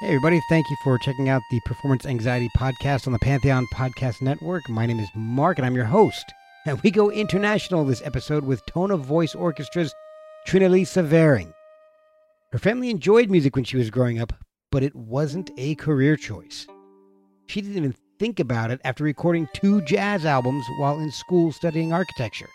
[0.00, 0.40] Hey, everybody.
[0.48, 4.68] Thank you for checking out the Performance Anxiety Podcast on the Pantheon Podcast Network.
[4.68, 6.24] My name is Mark, and I'm your host.
[6.66, 9.92] And we go international this episode with Tone of Voice Orchestra's
[10.46, 11.52] Trinelise Væring.
[12.52, 14.32] Her family enjoyed music when she was growing up,
[14.70, 16.68] but it wasn't a career choice.
[17.48, 21.92] She didn't even think about it after recording two jazz albums while in school studying
[21.92, 22.48] architecture.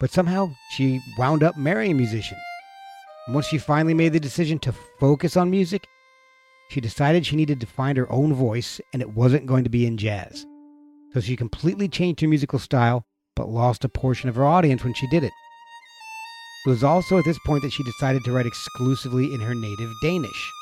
[0.00, 2.38] But somehow she wound up marrying a musician.
[3.28, 5.86] And once she finally made the decision to focus on music,
[6.72, 9.86] she decided she needed to find her own voice, and it wasn't going to be
[9.86, 10.46] in jazz.
[11.12, 13.04] So she completely changed her musical style,
[13.36, 15.32] but lost a portion of her audience when she did it.
[16.64, 19.92] It was also at this point that she decided to write exclusively in her native
[20.00, 20.52] Danish.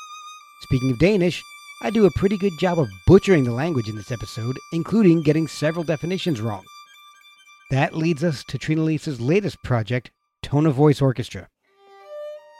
[0.63, 1.41] Speaking of Danish,
[1.81, 5.47] I do a pretty good job of butchering the language in this episode, including getting
[5.47, 6.63] several definitions wrong.
[7.69, 10.11] That leads us to Trinelise's latest project,
[10.43, 11.47] Tone of Voice Orchestra.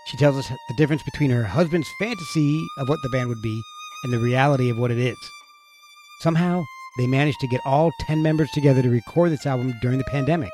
[0.06, 3.62] She tells us the difference between her husband's fantasy of what the band would be
[4.04, 5.18] and the reality of what it is.
[6.22, 6.64] Somehow,
[6.98, 10.52] they managed to get all 10 members together to record this album during the pandemic,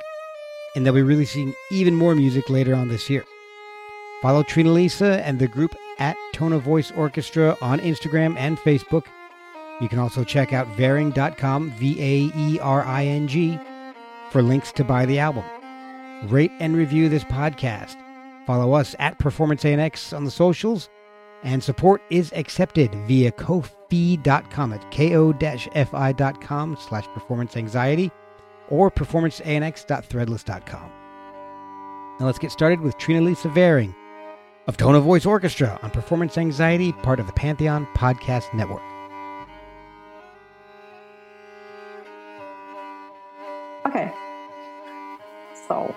[0.75, 3.25] and they'll be releasing even more music later on this year.
[4.21, 9.05] Follow Trinelise and the group at Tone of Voice Orchestra on Instagram and Facebook.
[9.81, 13.59] You can also check out vaering.com, V A E R I N G,
[14.31, 15.43] for links to buy the album.
[16.23, 17.95] Rate and review this podcast.
[18.47, 20.89] Follow us at Performance ANX on the socials,
[21.43, 28.09] and support is accepted via kofi.com at ko-fi.com slash performance anxiety
[28.69, 30.91] or performanceanx.threadless.com.
[32.19, 33.93] Now let's get started with Trinelise Væring
[34.67, 38.81] of Tone of Voice Orchestra on Performance Anxiety, part of the Pantheon Podcast Network.
[43.85, 44.09] Okay.
[45.67, 45.93] So,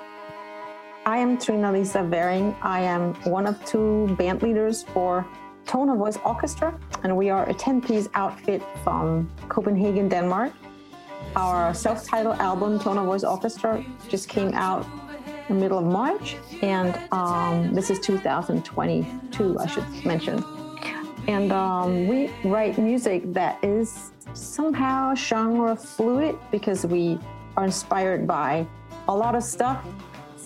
[1.06, 2.54] I am Trinelise Væring.
[2.60, 5.26] I am one of two band leaders for
[5.64, 10.52] Tone of Voice Orchestra, and we are a 10 piece outfit from Copenhagen, Denmark.
[11.36, 14.86] Our self titled album, Tone of Voice Orchestra, just came out
[15.48, 20.44] in the middle of March, and um, this is 2022, I should mention.
[21.28, 27.18] And um, we write music that is somehow genre fluid because we
[27.56, 28.66] are inspired by
[29.08, 29.82] a lot of stuff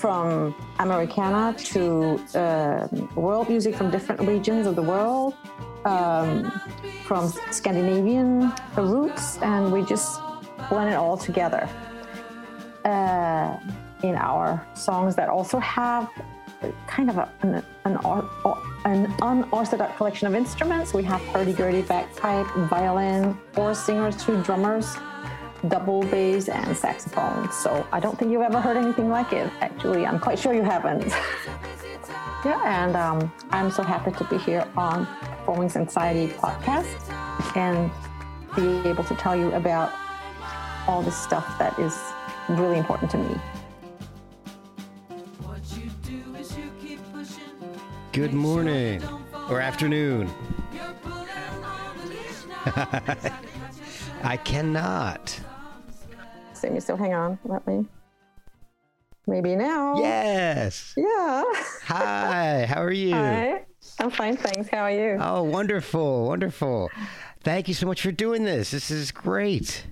[0.04, 5.32] from Americana to uh, world music from different regions of the world,
[5.87, 6.53] um,
[7.06, 10.20] from Scandinavian roots, and we just
[10.69, 11.66] blend it all together
[12.84, 13.56] uh,
[14.03, 16.10] in our songs that also have
[16.87, 17.97] kind of a, an, an,
[18.84, 20.93] an, unorthodox collection of instruments.
[20.93, 24.98] We have hurdy-gurdy bagpipe, violin, four singers, two drummers,
[25.69, 27.50] double bass and saxophone.
[27.52, 29.50] So I don't think you've ever heard anything like it.
[29.60, 31.06] Actually, I'm quite sure you haven't.
[32.44, 37.91] yeah, and um, I'm so happy to be here on Performance Anxiety podcast and
[38.54, 39.92] be able to tell you about
[40.86, 41.98] all the stuff that is
[42.48, 43.36] really important to me.
[48.12, 49.02] Good morning
[49.50, 50.31] or afternoon.
[54.22, 55.33] I cannot.
[56.75, 57.38] Me still hang on.
[57.44, 57.87] Let me.
[59.29, 59.97] Maybe now.
[59.97, 60.93] Yes.
[60.97, 61.44] Yeah.
[61.85, 62.67] Hi.
[62.69, 63.15] How are you?
[63.15, 63.65] Hi.
[64.00, 64.69] I'm fine, thanks.
[64.69, 65.17] How are you?
[65.21, 66.91] Oh, wonderful, wonderful.
[67.44, 68.73] Thank you so much for doing this.
[68.73, 69.87] This is great.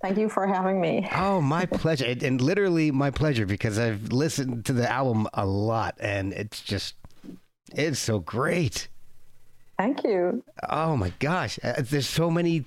[0.00, 1.08] Thank you for having me.
[1.12, 2.06] Oh, my pleasure.
[2.06, 6.60] And, and literally my pleasure because I've listened to the album a lot and it's
[6.60, 6.94] just,
[7.74, 8.86] it's so great.
[9.76, 10.44] Thank you.
[10.68, 11.58] Oh my gosh.
[11.64, 12.64] Uh, there's so many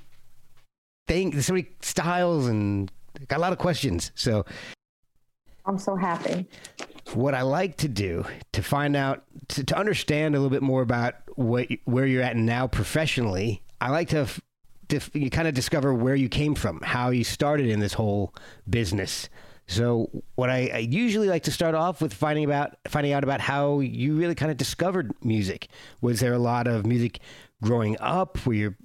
[1.08, 2.92] things, there's so many styles and
[3.28, 4.12] got a lot of questions.
[4.16, 4.46] So
[5.66, 6.48] I'm so happy.
[7.14, 10.82] what I like to do to find out to, to understand a little bit more
[10.82, 13.64] about what where you're at now professionally.
[13.80, 14.28] I like to,
[14.90, 18.34] to you kind of discover where you came from, how you started in this whole
[18.70, 19.30] business.
[19.68, 23.40] So, what I, I, usually like to start off with finding about finding out about
[23.40, 25.70] how you really kind of discovered music.
[26.02, 27.20] Was there a lot of music
[27.62, 28.46] growing up?
[28.46, 28.76] Were you,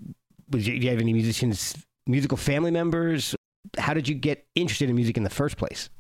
[0.51, 1.75] was you, do you have any musicians,
[2.07, 3.35] musical family members?
[3.77, 5.91] How did you get interested in music in the first place?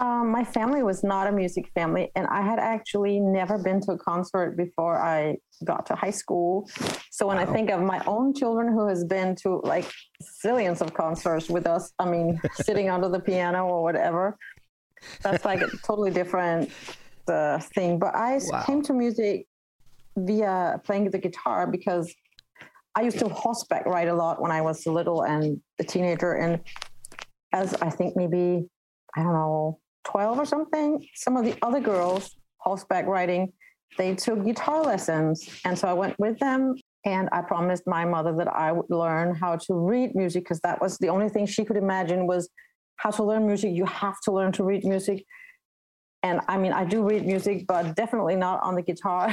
[0.00, 3.92] Um, my family was not a music family, and I had actually never been to
[3.92, 6.68] a concert before I got to high school.
[7.10, 7.42] So when wow.
[7.42, 9.90] I think of my own children who has been to like
[10.44, 14.38] zillions of concerts with us, I mean, sitting under the piano or whatever,
[15.22, 16.70] that's like a totally different
[17.28, 17.98] uh, thing.
[17.98, 18.62] But I wow.
[18.62, 19.46] came to music
[20.16, 22.12] via playing the guitar because
[22.94, 26.60] I used to horseback ride a lot when I was little and a teenager, and
[27.52, 28.66] as I think maybe
[29.16, 33.52] I don't know 12 or something, some of the other girls, horseback riding,
[33.98, 35.48] they took guitar lessons.
[35.64, 36.74] And so I went with them
[37.04, 40.80] and I promised my mother that I would learn how to read music because that
[40.80, 42.48] was the only thing she could imagine was
[42.96, 43.72] how to learn music.
[43.74, 45.24] You have to learn to read music.
[46.22, 49.28] And I mean, I do read music, but definitely not on the guitar.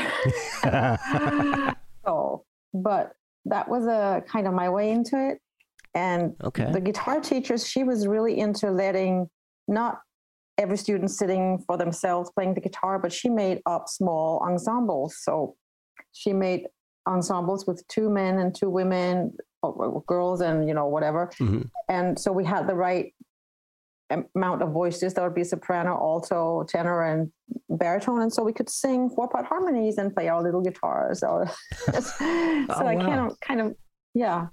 [2.06, 3.12] so, but
[3.50, 5.40] that was a kind of my way into it.
[5.94, 6.72] And okay.
[6.72, 9.28] the guitar teacher, she was really into letting
[9.68, 10.00] not
[10.58, 15.18] every student sitting for themselves playing the guitar, but she made up small ensembles.
[15.22, 15.56] So
[16.12, 16.68] she made
[17.08, 21.32] ensembles with two men and two women, or girls and you know whatever.
[21.40, 21.64] Mm-hmm.
[21.90, 23.14] And so we had the right
[24.36, 25.14] amount of voices.
[25.14, 27.32] There would be soprano, alto, tenor, and
[27.70, 31.20] baritone, and so we could sing four-part harmonies and play our little guitars.
[31.20, 31.46] So,
[31.92, 33.02] so oh, I wow.
[33.02, 33.76] kind of, kind of,
[34.14, 34.48] yeah,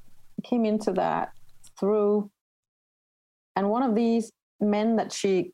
[0.45, 1.33] came into that
[1.79, 2.31] through.
[3.57, 5.53] And one of these men that she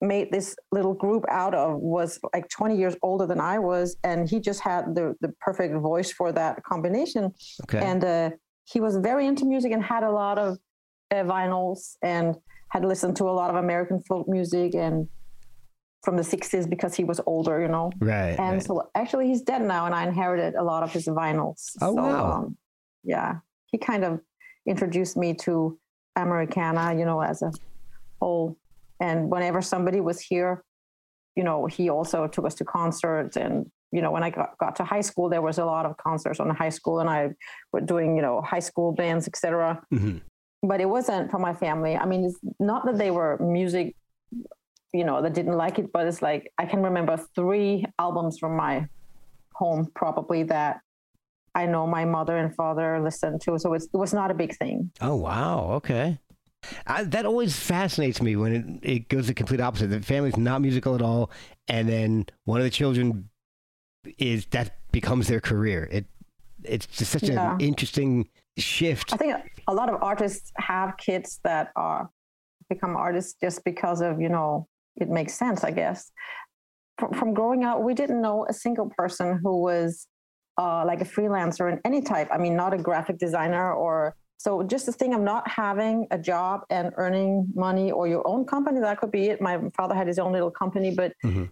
[0.00, 4.28] made this little group out of was like 20 years older than I was, and
[4.28, 7.32] he just had the the perfect voice for that combination.
[7.64, 7.78] Okay.
[7.78, 8.30] And uh,
[8.64, 10.58] he was very into music and had a lot of
[11.10, 12.36] uh, vinyls and
[12.72, 15.06] had listened to a lot of American folk music and
[16.02, 17.92] from the 60s because he was older, you know.
[18.00, 18.36] Right.
[18.38, 18.62] And right.
[18.62, 21.76] so actually he's dead now, and I inherited a lot of his vinyls.
[21.80, 22.32] Oh so, wow.
[22.32, 22.56] Um,
[23.04, 23.36] yeah,
[23.66, 24.20] he kind of
[24.66, 25.78] introduced me to
[26.16, 27.52] Americana, you know, as a
[28.20, 28.56] whole
[29.02, 30.64] and whenever somebody was here,
[31.34, 33.36] you know, he also took us to concerts.
[33.36, 35.96] And, you know, when I got, got to high school, there was a lot of
[35.96, 37.30] concerts on the high school and I
[37.72, 39.82] were doing, you know, high school bands, etc.
[39.92, 40.18] Mm-hmm.
[40.62, 41.96] But it wasn't for my family.
[41.96, 43.96] I mean, it's not that they were music,
[44.92, 48.56] you know, that didn't like it, but it's like I can remember three albums from
[48.56, 48.86] my
[49.54, 50.80] home probably that
[51.54, 53.58] I know my mother and father listened to.
[53.58, 54.90] So it was not a big thing.
[55.00, 55.72] Oh, wow.
[55.72, 56.18] Okay.
[56.86, 59.88] I, that always fascinates me when it, it goes the complete opposite.
[59.88, 61.30] The family's not musical at all,
[61.68, 63.28] and then one of the children
[64.18, 65.88] is that becomes their career.
[65.90, 66.06] It
[66.62, 67.54] it's just such yeah.
[67.54, 68.28] an interesting
[68.58, 69.12] shift.
[69.12, 72.10] I think a lot of artists have kids that are
[72.68, 75.64] become artists just because of you know it makes sense.
[75.64, 76.10] I guess
[76.98, 80.06] from, from growing up, we didn't know a single person who was
[80.58, 82.28] uh, like a freelancer in any type.
[82.30, 86.18] I mean, not a graphic designer or so just the thing of not having a
[86.18, 89.40] job and earning money or your own company, that could be it.
[89.40, 91.44] My father had his own little company, but mm-hmm.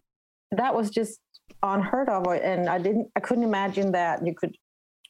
[0.50, 1.20] that was just
[1.62, 2.26] unheard of.
[2.26, 4.56] And I didn't, I couldn't imagine that you could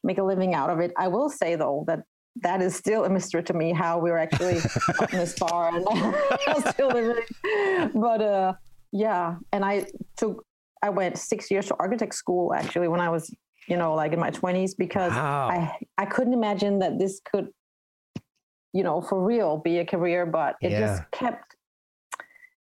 [0.03, 0.93] make a living out of it.
[0.97, 2.01] I will say though that
[2.43, 4.59] that is still a mystery to me how we were actually
[5.01, 5.85] up this far and
[6.69, 7.91] still living.
[7.95, 8.53] But uh,
[8.93, 10.45] yeah, and I took,
[10.83, 13.35] I went six years to architect school actually when I was
[13.69, 15.49] you know like in my 20s because wow.
[15.49, 17.49] I I couldn't imagine that this could
[18.73, 20.81] you know for real be a career but it yeah.
[20.81, 21.57] just kept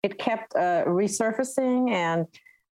[0.03, 2.27] it kept uh, resurfacing and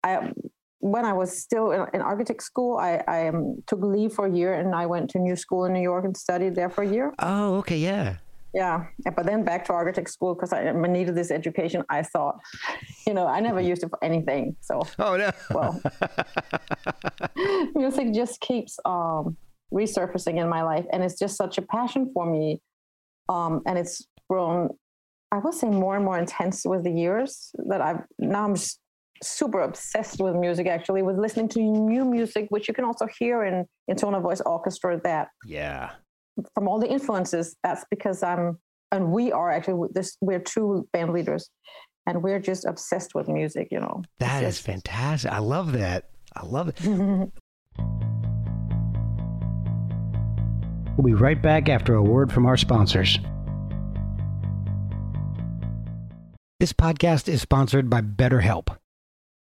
[0.03, 0.33] i
[0.81, 4.33] when i was still in, in architect school i i um, took leave for a
[4.33, 6.89] year and i went to new school in new york and studied there for a
[6.89, 7.13] year.
[7.19, 8.17] Oh okay yeah.
[8.53, 12.41] Yeah but then back to architect school because I needed this education i thought
[13.07, 15.31] you know i never used it for anything so oh no.
[15.51, 15.81] well.
[17.75, 19.37] Music just keeps um
[19.73, 22.61] resurfacing in my life and it's just such a passion for me
[23.29, 24.71] um, and it's grown
[25.33, 28.81] i will say more and more intense with the years that i've now i'm just
[29.23, 33.45] super obsessed with music actually with listening to new music which you can also hear
[33.45, 35.91] in in tone of voice orchestra that yeah.
[36.55, 38.59] from all the influences that's because i'm
[38.93, 41.51] and we are actually this we're two band leaders
[42.07, 44.03] and we're just obsessed with music you know.
[44.19, 45.31] That is fantastic.
[45.31, 46.11] I love that.
[46.35, 47.31] I love it.
[50.97, 53.19] We'll be right back after a word from our sponsors.
[56.59, 58.77] This podcast is sponsored by BetterHelp.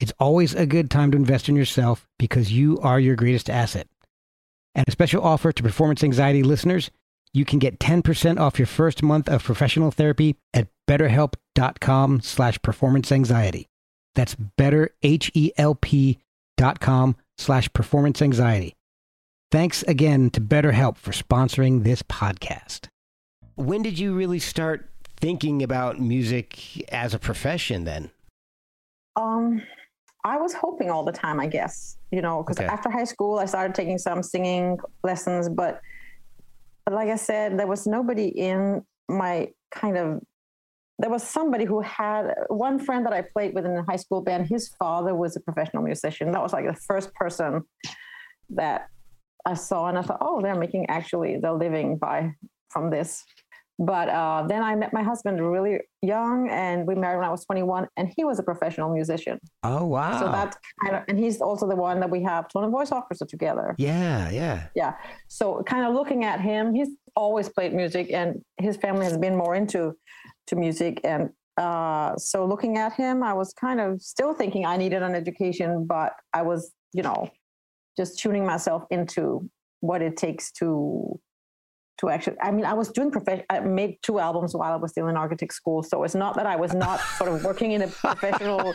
[0.00, 3.88] It's always a good time to invest in yourself because you are your greatest asset.
[4.74, 6.90] And a special offer to performance anxiety listeners
[7.36, 13.12] you can get 10% off your first month of professional therapy at betterhelp.com slash performance
[13.12, 13.68] anxiety.
[14.14, 18.74] That's betterhelp.com slash performance anxiety.
[19.52, 22.88] Thanks again to BetterHelp for sponsoring this podcast.
[23.54, 24.88] When did you really start
[25.20, 28.10] thinking about music as a profession then?
[29.14, 29.60] Um,
[30.26, 32.66] I was hoping all the time, I guess, you know, because Okay.
[32.66, 35.80] after high school, I started taking some singing lessons, but,
[36.84, 39.34] but like I said, there was nobody in my
[39.70, 40.20] kind of,
[40.98, 44.20] there was somebody who had one friend that I played with in the high school
[44.20, 44.48] band.
[44.48, 46.32] His father was a professional musician.
[46.32, 47.62] That was like the first person
[48.50, 48.88] that
[49.46, 52.32] I saw, and I thought, oh, they're making actually their living by
[52.70, 53.22] from this.
[53.78, 57.44] But uh, then I met my husband really young, and we married when I was
[57.44, 59.38] 21, and he was a professional musician.
[59.62, 60.18] Oh, wow.
[60.18, 62.90] So that kind of, and he's also the one that we have tone of voice
[62.90, 63.74] orchestra together.
[63.76, 64.68] yeah, yeah.
[64.74, 64.94] Yeah.
[65.28, 69.36] So kind of looking at him, he's always played music, and his family has been
[69.36, 69.94] more into
[70.46, 71.00] to music.
[71.04, 75.14] And uh, so looking at him, I was kind of still thinking I needed an
[75.14, 77.30] education, but I was, you know,
[77.96, 81.20] just tuning myself into what it takes to
[81.98, 84.90] to actually i mean i was doing profession i made two albums while i was
[84.90, 85.82] still in architect school.
[85.82, 88.74] So it's not that i was not sort of working in a professional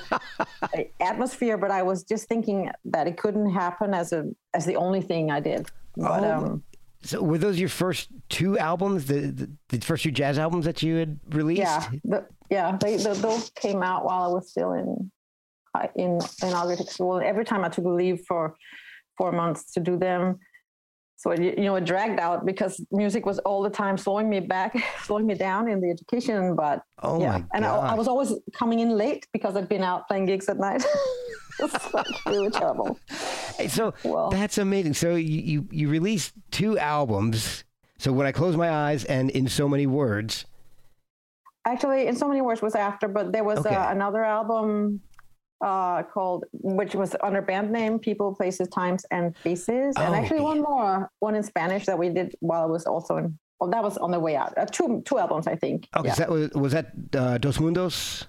[1.00, 5.02] atmosphere but i was just thinking that it couldn't happen as a as the only
[5.02, 5.70] thing i did.
[5.96, 6.64] But Oh, um
[7.04, 10.82] So were those your first two albums, the, the, the first two jazz albums that
[10.84, 11.60] you had released?
[11.62, 15.12] yeah the, yeah they, the, those came out while i was still in
[15.96, 17.20] in in architect school.
[17.34, 18.56] Every time i took a leave for
[19.18, 20.40] four months to do them
[21.22, 24.40] so it, you know it dragged out because music was all the time slowing me
[24.40, 28.34] back slowing me down in the education but Oh yeah and I, I was always
[28.54, 30.84] coming in late because i'd been out playing gigs at night
[31.60, 32.98] it's like really terrible
[33.70, 34.96] So Well- that's amazing.
[34.96, 37.64] So you, you, you released two albums.
[38.00, 40.46] So when I close my eyes and in so many words,
[41.68, 43.76] actually in so many words was after but there was Okay.
[43.76, 45.00] uh, another album
[45.62, 50.38] uh, called which was under band name people places times and faces and Oh, actually
[50.38, 50.44] yeah.
[50.44, 53.84] one more one in spanish that we did while i was also in well that
[53.84, 56.14] was on the way out uh, two two albums i think okay, yeah.
[56.16, 58.26] so that was, was that uh, Dos Mundos?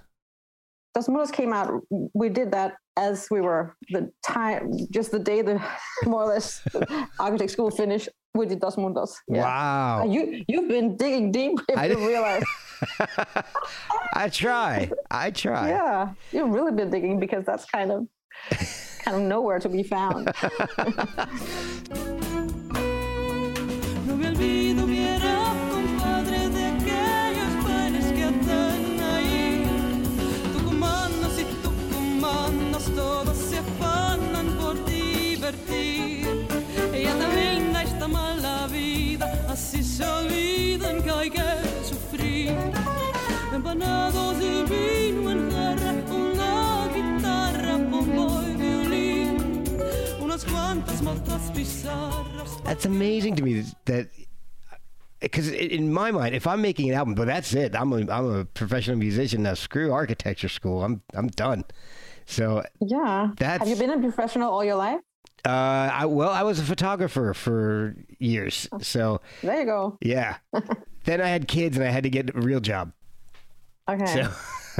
[0.93, 1.81] Dos Mundos came out.
[2.13, 5.59] We did that as we were the time, just the day the
[6.05, 6.61] more or less
[7.19, 8.09] architect school finished.
[8.35, 9.15] We did Dos Mundos.
[9.27, 9.43] Yeah.
[9.43, 10.05] Wow.
[10.05, 12.43] You you've been digging deep if I you did- realize.
[14.13, 14.89] I try.
[15.09, 15.69] I try.
[15.69, 18.07] Yeah, you've really been digging because that's kind of
[19.03, 20.29] kind of nowhere to be found.
[43.73, 49.77] Empanados y vino en jarra, una guitarra, bombo y violín.
[50.21, 52.61] Unas cuantas maltas bizarras.
[52.65, 54.09] That's amazing to me that
[55.19, 57.75] because in my mind, if I'm making an album, but that's it.
[57.75, 59.55] I'm a, I'm a professional musician now.
[59.55, 60.83] Screw architecture school.
[60.83, 61.63] I'm I'm done.
[62.27, 63.31] So yeah.
[63.37, 64.99] That's- Have you been a professional all your life?
[65.45, 68.69] uh, I well, I was a photographer for years.
[68.81, 69.97] So There you go.
[69.99, 70.37] yeah.
[71.05, 72.91] then I had kids and I had to get a real job.
[73.89, 74.05] Okay.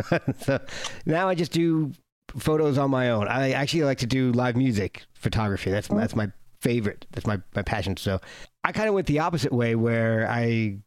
[0.05, 0.59] So, so
[1.05, 1.91] now I just do
[2.37, 3.27] photos on my own.
[3.27, 5.69] I actually like to do live music photography.
[5.71, 6.31] That's that's my
[6.61, 7.05] favorite.
[7.11, 7.97] That's my my passion.
[7.97, 8.19] So
[8.63, 10.77] I kind of went the opposite way where I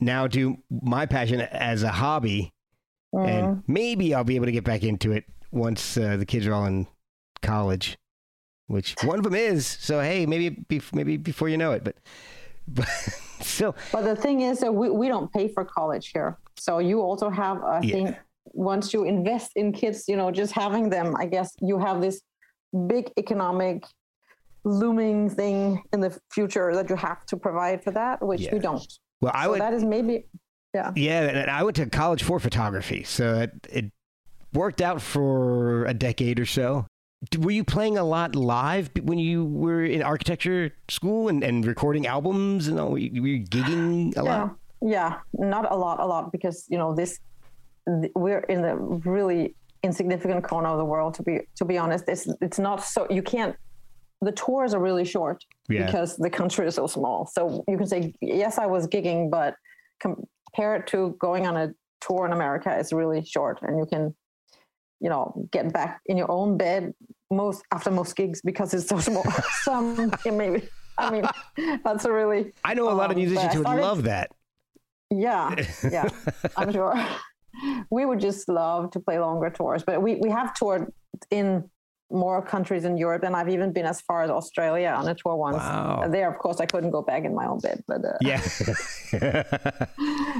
[0.00, 2.50] now do my passion as a hobby,
[3.14, 3.28] Mm.
[3.28, 6.52] and maybe I'll be able to get back into it once uh, the kids are
[6.52, 6.88] all in
[7.42, 7.96] college.
[8.66, 9.66] which one of them is.
[9.66, 11.96] So hey, maybe maybe before you know it, but
[12.68, 12.88] but
[13.40, 16.38] so But the thing is that we, we don't pay for college here.
[16.56, 17.92] So you also have, I Yeah.
[17.94, 18.16] think,
[18.52, 22.20] once you invest in kids, you know, just having them, I guess you have this
[22.86, 23.84] big economic
[24.64, 28.52] looming thing in the future that you have to provide for that, which Yeah.
[28.52, 28.82] we don't.
[29.20, 30.26] well, I so would that is maybe,
[30.74, 30.92] yeah.
[30.94, 33.92] yeah, and I went to college for photography, so it, it
[34.52, 36.86] worked out for a decade or so.
[37.38, 42.06] Were you playing a lot live when you were in architecture school and, and recording
[42.06, 42.90] albums and all?
[42.90, 44.56] Were you, were you gigging a Yeah, lot?
[44.82, 47.18] yeah, not a lot, a lot, because you know this.
[48.00, 51.14] th- We're in the really insignificant corner of the world.
[51.14, 53.54] To be to be honest, it's it's not so you can't.
[54.20, 55.84] The tours are really short Yeah.
[55.86, 57.26] because the country is so small.
[57.26, 59.54] So you can say yes, I was gigging, but
[60.00, 61.66] compare it to going on a
[62.00, 64.14] tour in America, it's really short, and you can,
[65.00, 66.92] you know, get back in your own bed
[67.34, 69.24] most after most gigs because it's so small.
[69.62, 70.68] Some yeah, maybe.
[70.96, 71.24] I mean,
[71.84, 74.02] that's a really I know a lot of Um, but musicians who would started- love
[74.04, 74.30] that.
[75.10, 75.54] yeah,
[75.90, 76.08] yeah,
[76.56, 76.94] I'm sure.
[77.90, 80.92] We would just love to play longer tours, but we, we have toured
[81.30, 81.68] in
[82.10, 85.36] more countries in Europe, and I've even been as far as Australia on a tour
[85.36, 85.56] once.
[85.58, 86.06] Wow.
[86.08, 88.40] There, of course, I couldn't go back in my own bed, but uh, Yeah.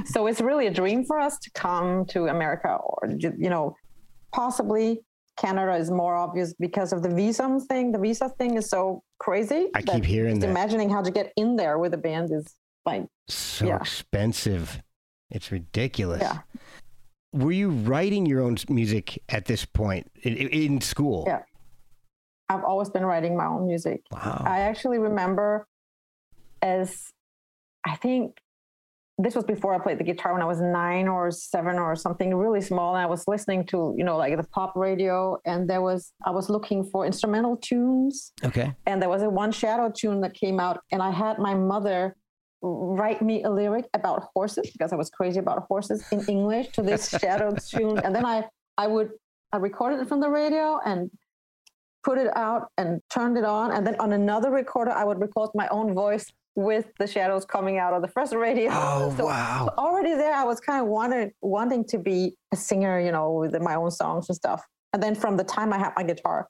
[0.05, 3.75] so it's really a dream for us to come to America, or you know,
[4.33, 5.01] possibly
[5.37, 7.91] Canada is more obvious because of the visa thing.
[7.91, 9.69] The visa thing is so crazy.
[9.75, 10.49] I keep hearing just that.
[10.49, 13.77] Imagining how to get in there with a band is like, so Yeah.
[13.77, 14.81] expensive.
[15.29, 16.21] It's ridiculous.
[16.21, 16.39] yeah.
[17.33, 21.25] Were you writing your own music at this point in, in in school?
[21.27, 21.41] Yeah.
[22.47, 24.03] I've always been writing my own music.
[24.11, 24.41] Wow.
[24.45, 25.67] I actually remember
[26.61, 27.11] as
[27.85, 28.37] I think
[29.17, 32.35] this was before I played the guitar when I was nine or seven or something
[32.35, 32.95] really small.
[32.95, 35.37] And I was listening to, you know, like the pop radio.
[35.45, 38.33] And there was, I was looking for instrumental tunes.
[38.43, 38.73] okay.
[38.85, 40.81] And there was a one shadow tune that came out.
[40.91, 42.17] And I had my mother
[42.61, 46.81] write me a lyric about horses because I was crazy about horses in English to
[46.81, 47.99] this shadow tune.
[47.99, 48.43] And then I,
[48.77, 49.11] I would,
[49.53, 51.09] I recorded it from the radio and
[52.03, 53.71] put it out and turned it on.
[53.71, 56.25] And then on another recorder, I would record my own voice
[56.55, 58.69] with the shadows coming out of the first radio.
[58.73, 59.73] Oh So wow.
[59.77, 63.59] already there, I was kind of wanted, wanting to be a singer, you know, with
[63.61, 64.63] my own songs and stuff.
[64.93, 66.47] And then from the time I had my guitar,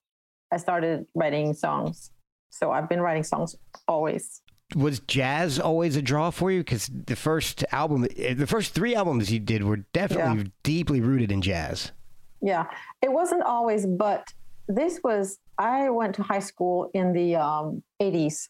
[0.52, 2.12] I started writing songs.
[2.52, 3.56] So I've been writing songs
[3.88, 4.42] always.
[4.76, 6.60] Was jazz always a draw for you?
[6.60, 11.32] Because the first album, eh, the first three albums you did were definitely deeply rooted
[11.32, 11.92] in jazz.
[12.42, 12.66] Yeah,
[13.02, 14.28] it wasn't always, but
[14.68, 15.40] this was.
[15.58, 18.48] I went to high school in the um, 80s.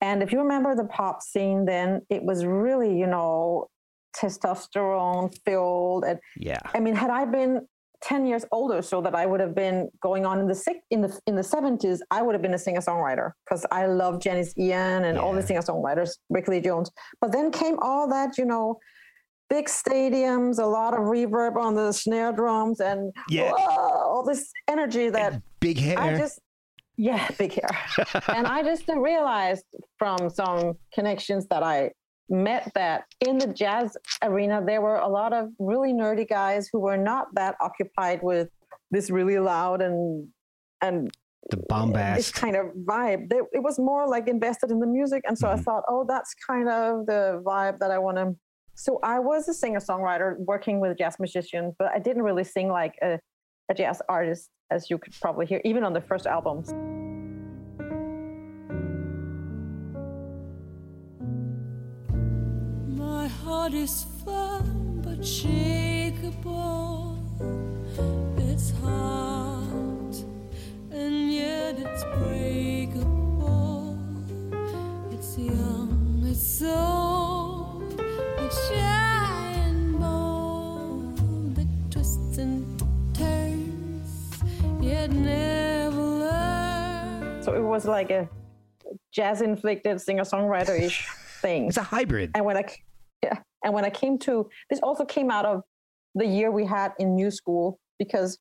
[0.00, 3.68] And if you remember the pop scene then, it was really, you know,
[4.16, 6.04] testosterone filled.
[6.04, 6.60] And Yeah.
[6.74, 7.66] I mean, had I been
[8.02, 11.00] 10 years older, so that I would have been going on in the six, in
[11.00, 15.04] the in the 70s, I would have been a singer-songwriter because I love Janis Ian
[15.04, 16.90] and all the singer-songwriters, Rickie Lee Jones.
[17.20, 18.78] But then came all that, you know,
[19.48, 23.52] big stadiums, a lot of reverb on the snare drums, and Yeah.
[23.52, 23.78] whoa,
[24.10, 25.98] all this energy that Big hair.
[25.98, 26.38] I just,
[26.96, 27.68] yeah, big hair.
[28.28, 29.64] and I just realized
[29.98, 31.90] from some connections that I
[32.28, 36.80] met that in the jazz arena, there were a lot of really nerdy guys who
[36.80, 38.48] were not that occupied with
[38.90, 40.28] this really loud and
[40.82, 41.10] and
[41.50, 42.34] the this bombast.
[42.34, 43.28] kind of vibe.
[43.30, 45.62] They, it was more like invested in the music, and so I Mhm.
[45.64, 48.34] thought, oh, that's kind of the vibe that I want to.
[48.74, 52.68] So I was a singer songwriter working with jazz musicians, but I didn't really sing
[52.68, 53.18] like a,
[53.68, 56.72] a jazz artist, as you could probably hear, even on the first albums.
[62.98, 67.16] My heart is firm but shakeable.
[68.38, 70.16] It's hard
[70.92, 73.98] and yet it's breakable.
[75.10, 78.00] It's young, it's old,
[78.38, 78.95] it's shy
[87.46, 88.28] So it was like a
[89.12, 91.06] jazz inflected singer songwriter ish
[91.40, 91.68] thing.
[91.68, 92.32] It's a hybrid.
[92.34, 92.64] and when I
[93.22, 95.62] yeah, and when I came to this also came out of
[96.16, 98.36] the year we had in New School because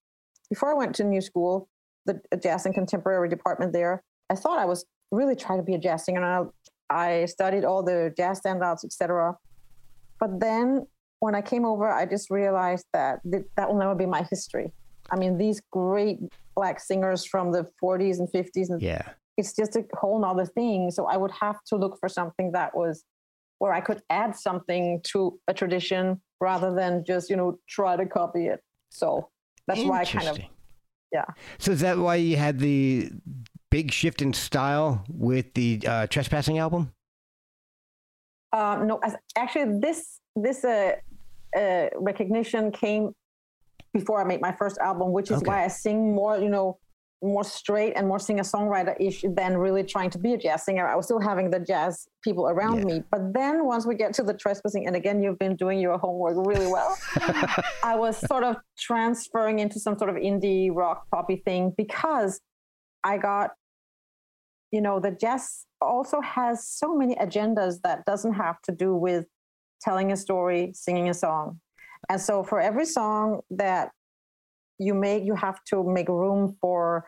[0.50, 1.70] before I went to New School,
[2.08, 5.76] the uh, jazz and contemporary department there, I thought I was really trying to be
[5.76, 6.50] a jazz singer, and
[6.90, 9.36] I, I studied all the jazz standouts, etc.
[10.20, 10.88] But then
[11.20, 14.74] when I came over, I just realized that th- that will never be my history.
[15.12, 16.18] I mean, these great
[16.56, 19.02] black singers from the 40s and 50s and Yeah.
[19.38, 20.92] it's just a whole nother thing.
[20.92, 23.04] So I would have to look for something that was
[23.60, 28.06] where I could add something to a tradition rather than just, you know, try to
[28.06, 28.62] copy it.
[28.90, 29.30] So
[29.68, 30.40] that's why I kind of
[31.12, 31.26] yeah.
[31.60, 33.10] So is that why you had the
[33.70, 36.92] big shift in style with the uh, Trespassing album?
[38.52, 39.00] Uh, no,
[39.38, 40.94] actually, this this uh,
[41.58, 43.14] uh, recognition came
[43.96, 45.48] before I made my first album, which is Okay.
[45.48, 46.78] why I sing more, you know,
[47.24, 50.86] more straight and more singer songwriter ish than really trying to be a jazz singer.
[50.86, 52.86] I was still having the jazz people around Yeah.
[52.96, 55.98] me, but then once we get to the trespassing, and again, you've been doing your
[55.98, 56.96] homework really well.
[57.84, 62.42] I was sort of transferring into some sort of indie rock poppy thing because
[63.04, 63.52] I got,
[64.72, 69.26] you know, the jazz also has so many agendas that doesn't have to do with
[69.82, 71.62] telling a story, singing a song.
[72.10, 73.92] And so for every song that
[74.80, 77.06] you make, you have to make room for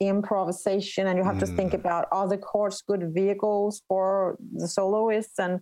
[0.00, 1.80] improvisation and you have to think Mm.
[1.80, 5.60] about are the chords good vehicles for the soloists and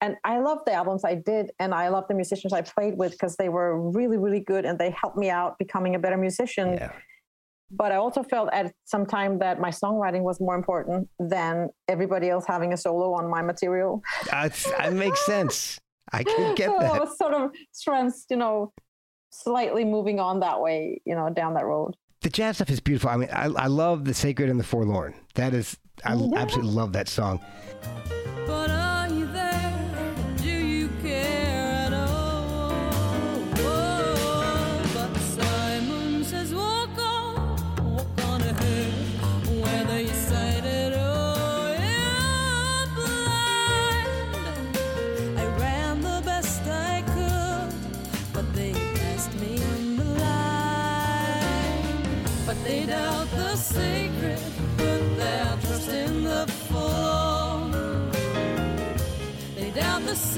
[0.00, 3.10] and I love the albums I did, and I love the musicians I played with
[3.10, 6.74] because they were really, really good, and they helped me out becoming a better musician.
[6.74, 6.92] Yeah.
[7.72, 12.30] But I also felt at some time that my songwriting was more important than everybody
[12.30, 14.00] else having a solo on my material.
[14.30, 15.80] That makes sense.
[16.12, 17.00] I can get so I that.
[17.00, 17.50] was sort of
[17.82, 18.72] trans, you know,
[19.30, 21.94] slightly moving on that way, you know, down that road.
[22.22, 23.10] The jazz stuff is beautiful.
[23.10, 25.14] I mean, I, I love the sacred and the forlorn.
[25.34, 26.28] That is, I Yeah.
[26.36, 27.40] absolutely love that song.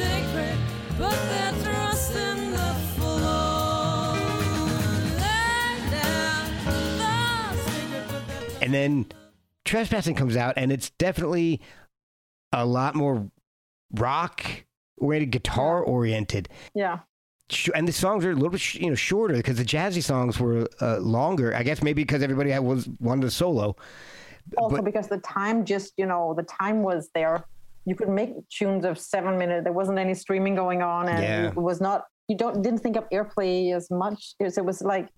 [0.01, 0.59] Sacred,
[0.97, 4.19] put their trust in the forlorn.
[5.17, 9.07] They doubt the sacred, put their trust And then
[9.65, 11.61] Trespassing comes out, and it's definitely
[12.53, 13.31] a lot more
[13.93, 14.43] rock
[14.97, 16.49] oriented, guitar oriented.
[16.75, 17.01] Yeah.
[17.75, 20.39] And the songs are a little bit, sh- you know, shorter because the jazzy songs
[20.39, 21.55] were uh, longer.
[21.55, 23.77] I guess maybe because everybody had, was wanted a solo.
[24.57, 27.45] Also But- because the time just, you know, the time was there.
[27.87, 29.65] You could make tunes of seven minutes.
[29.65, 31.49] There wasn't any streaming going on, and Yeah.
[31.49, 32.05] it was not.
[32.29, 34.35] You don't didn't think of airplay as much.
[34.39, 35.09] It was, it was like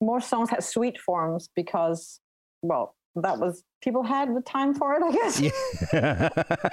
[0.00, 2.20] more songs had sweet forms because,
[2.62, 5.02] well, that was people had the time for it.
[5.02, 5.40] I guess.
[5.40, 6.28] Yeah.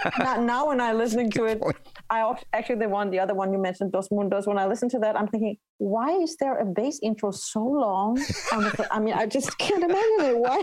[0.19, 1.75] Not now when I'm listening to it, point.
[2.09, 4.47] I actually the one, the other one you mentioned, Dos Mundos.
[4.47, 8.19] When I listen to that, I'm thinking, why is there a bass intro so long?
[8.51, 10.37] I, I mean, I just can't imagine it.
[10.37, 10.61] Why?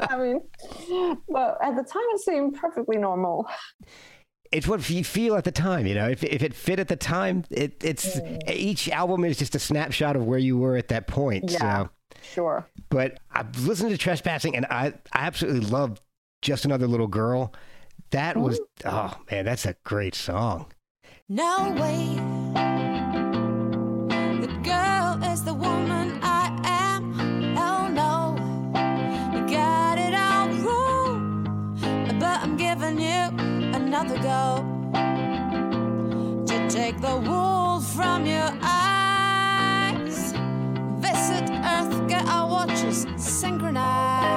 [0.00, 0.40] I mean,
[1.28, 3.46] but at the time, it seemed perfectly normal.
[4.52, 6.08] it's what you feel at the time, you know.
[6.08, 8.50] If, if it fit at the time, it, it's mm.
[8.50, 11.50] each album is just a snapshot of where you were at that point.
[11.50, 11.58] Yeah.
[11.84, 11.90] So,
[12.22, 12.66] Sure.
[12.90, 16.00] but I've listened to Trespassing, and I I absolutely love
[16.42, 17.52] Just Another Little Girl.
[18.10, 20.66] That was oh man, that's a great song.
[21.28, 22.16] Now wait.
[24.40, 26.17] The girl is the woman
[42.28, 44.28] our watches synchronized.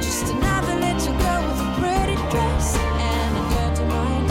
[0.00, 4.30] Just another little girl with a pretty dress and a dirty mind.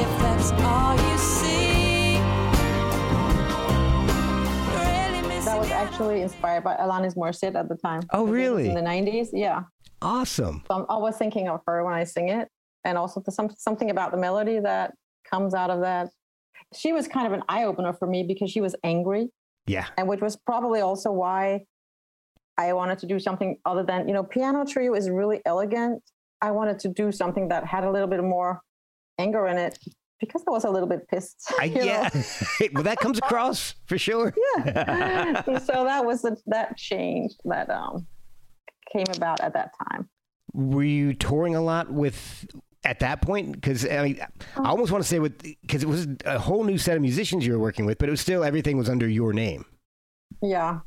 [0.00, 2.18] If that's all you see,
[4.74, 8.02] really That was actually inspired by Alanis Morissette at the time.
[8.12, 8.68] Oh, I think it was really?
[8.70, 9.62] In the 90s, yeah.
[10.00, 10.62] Awesome.
[10.66, 12.48] So I'm always thinking of her when I sing it,
[12.84, 14.94] and also the, some, something about the melody that
[15.32, 16.10] comes out of that.
[16.74, 19.28] She was kind of an eye opener for me because she was angry,
[19.66, 19.86] Yeah.
[19.98, 21.64] and which was probably also why
[22.58, 26.02] I wanted to do something other than you know piano trio is really elegant.
[26.40, 28.60] I wanted to do something that had a little bit more
[29.18, 29.78] anger in it
[30.20, 31.52] because I was a little bit pissed.
[31.60, 32.08] I, yeah.
[32.72, 34.34] well, that comes across for sure.
[34.66, 35.42] yeah.
[35.58, 38.06] so that was the, that change that um
[38.92, 40.08] came about at that time.
[40.54, 42.46] Were you touring a lot with
[42.84, 43.52] at that point?
[43.52, 44.20] Because I, mean,
[44.56, 47.46] I almost want to say with because it was a whole new set of musicians
[47.46, 49.64] you were working with, but it was still everything was under your name.
[50.42, 50.80] Yeah,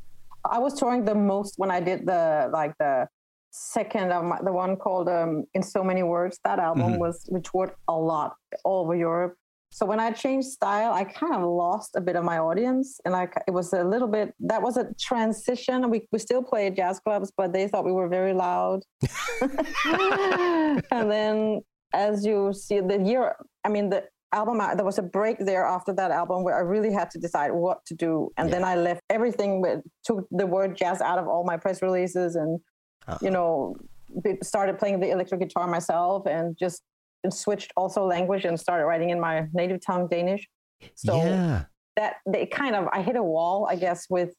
[0.44, 3.08] I was touring the most when I did the like the
[3.50, 6.98] second of my, the one called um, "In So Many Words." That album Mhm.
[6.98, 9.34] was we toured a lot all over Europe.
[9.72, 13.12] So when I changed style, I kind of lost a bit of my audience, and
[13.12, 15.90] like it was a little bit that was a transition.
[15.90, 18.82] We we still played jazz clubs, but they thought we were very loud.
[20.90, 21.60] and then
[21.96, 25.92] as you see the year, I mean the album there was a break there after
[26.00, 29.00] that album where I really had to decide what to do, and then I left
[29.16, 32.60] everything, with, took the word jazz out of all my press releases, and
[33.08, 33.18] Uh-huh.
[33.26, 33.50] you know,
[34.42, 36.82] started playing the electric guitar myself, and just
[37.24, 40.44] and switched also language and started writing in my native tongue Danish.
[40.94, 41.64] So yeah.
[41.98, 44.32] that they kind of I hit a wall, I guess, with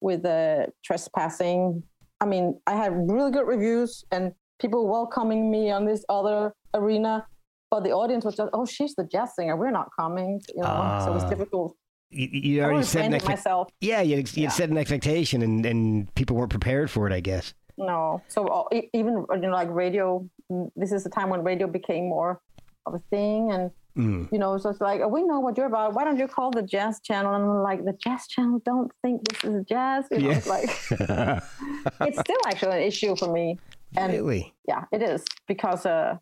[0.00, 1.82] with the trespassing.
[2.20, 4.24] I mean, I had really good reviews and
[4.60, 7.26] people welcoming me on this other arena,
[7.70, 9.56] but the audience was just, "Oh, she's the jazz singer.
[9.56, 11.00] We're not coming," you know.
[11.04, 11.28] so it was Ah.
[11.30, 11.76] difficult.
[12.10, 13.68] You, you already set an myself.
[13.80, 14.48] Yeah, you you Yeah.
[14.48, 17.12] set an expectation, and and people weren't prepared for it.
[17.12, 17.54] I guess.
[17.76, 20.26] No, so uh, even you know, like radio.
[20.50, 22.40] mm, This is the time when radio became more
[22.86, 24.30] of a thing, and Mm.
[24.32, 25.92] you know, so it's like, oh, we know what you're about.
[25.94, 27.34] Why don't you call the jazz channel?
[27.34, 30.04] And I'm like, the jazz channel don't think this is jazz.
[30.12, 30.36] You know, Yeah.
[30.38, 30.70] it's like
[32.08, 33.58] it's still actually an issue for me.
[33.96, 34.54] And really?
[34.66, 36.16] yeah, it is because uh,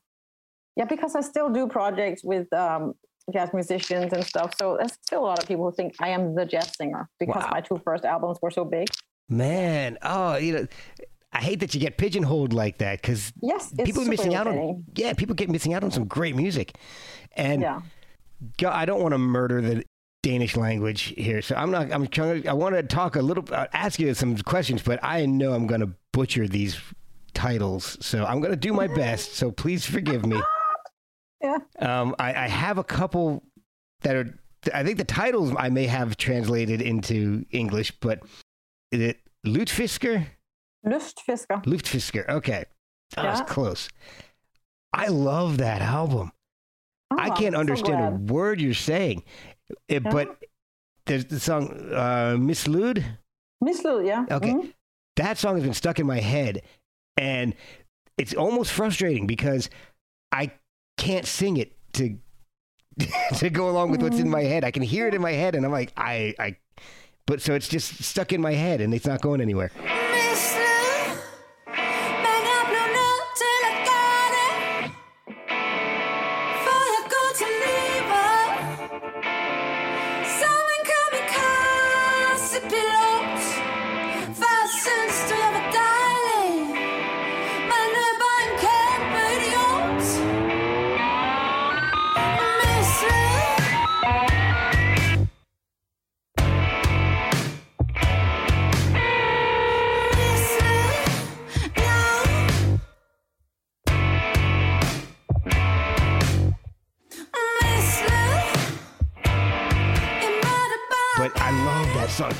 [0.76, 2.94] yeah, because I still do projects with um,
[3.32, 4.54] jazz musicians and stuff.
[4.58, 7.42] So there's still a lot of people who think I am the jazz singer because
[7.44, 7.50] Wow.
[7.52, 8.88] my two first albums were so big.
[9.28, 10.66] Man, oh, you know,
[11.32, 14.84] I hate that you get pigeonholed like that because Yes, people are missing out on.
[14.94, 16.76] Yeah, people get missing out on some great music,
[17.36, 17.80] and Yeah.
[18.58, 19.84] go- I don't want to murder the
[20.22, 21.92] Danish language here, so I'm not.
[21.92, 22.48] I'm trying.
[22.48, 25.66] I want to talk a little, uh, ask you some questions, but I know I'm
[25.66, 26.80] going to butcher these
[27.36, 29.34] titles, so I'm going to do my best.
[29.34, 30.40] So please forgive me.
[31.42, 31.58] Yeah.
[31.78, 33.44] Um, I, I have a couple
[34.00, 34.38] that are.
[34.72, 38.20] I think the titles I may have translated into English, but
[38.90, 40.26] is it Lutfisker?
[40.84, 41.62] Lustfisker.
[41.64, 42.26] Luftfisker.
[42.28, 42.64] Okay.
[43.14, 43.88] That was close.
[44.94, 46.32] I love that album.
[47.12, 49.22] I Oh, can't so understand a word you're saying.
[49.88, 50.10] It, Yeah.
[50.10, 50.38] But
[51.04, 53.04] there's the song uh, Miss Lude.
[53.60, 54.24] Miss Lude, yeah.
[54.30, 54.52] Okay.
[54.54, 54.72] Mhm.
[55.16, 56.62] That song has been stuck in my head.
[57.16, 57.54] And
[58.18, 59.70] it's almost frustrating because
[60.32, 60.52] I
[60.96, 62.18] can't sing it to
[63.36, 64.48] to go along with what's in my mm.
[64.48, 64.64] head.
[64.64, 66.56] I can hear it in my head and I'm like, I, I,
[67.26, 69.70] but so it's just stuck in my head and it's not going anywhere.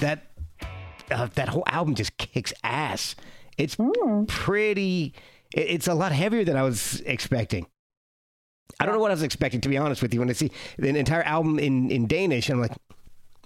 [0.00, 0.22] That.
[1.08, 3.14] That uh, that whole album just kicks ass.
[3.58, 3.76] It's
[4.28, 5.14] pretty.
[5.54, 7.66] it- It's a lot heavier than I was expecting.
[8.80, 10.20] I don't know what I was expecting to be honest with you.
[10.20, 12.72] When I see the entire album in in Danish, I'm like,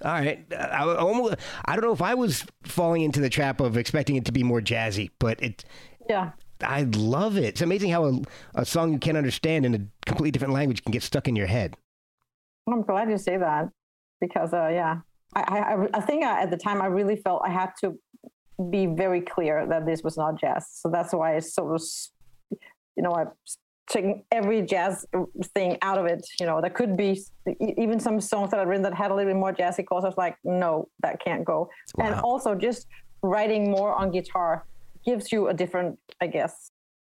[0.04, 0.44] all right.
[0.52, 1.36] I, I almost.
[1.66, 4.42] I don't know if I was falling into the trap of expecting it to be
[4.42, 5.64] more jazzy, but it.
[6.08, 6.32] Yeah.
[6.62, 7.44] I love it.
[7.44, 8.20] It's amazing how a,
[8.56, 11.46] a song you can't understand in a completely different language can get stuck in your
[11.46, 11.74] head.
[12.68, 13.70] I'm glad you say that
[14.20, 14.98] because, uh, yeah,
[15.34, 17.98] I, I, I think I, at the time I really felt I had to
[18.70, 20.68] be very clear that this was not jazz.
[20.72, 21.82] So that's why I sort of,
[22.96, 23.26] you know, I
[23.88, 25.04] taking every jazz
[25.54, 26.24] thing out of it.
[26.38, 27.20] You know, there could be
[27.60, 30.04] even some songs that I've written that had a little bit more jazzy chords.
[30.04, 31.70] I was like, no, that can't go.
[31.98, 32.86] And also just
[33.22, 34.64] writing more on guitar
[35.04, 36.69] gives you a different, I guess,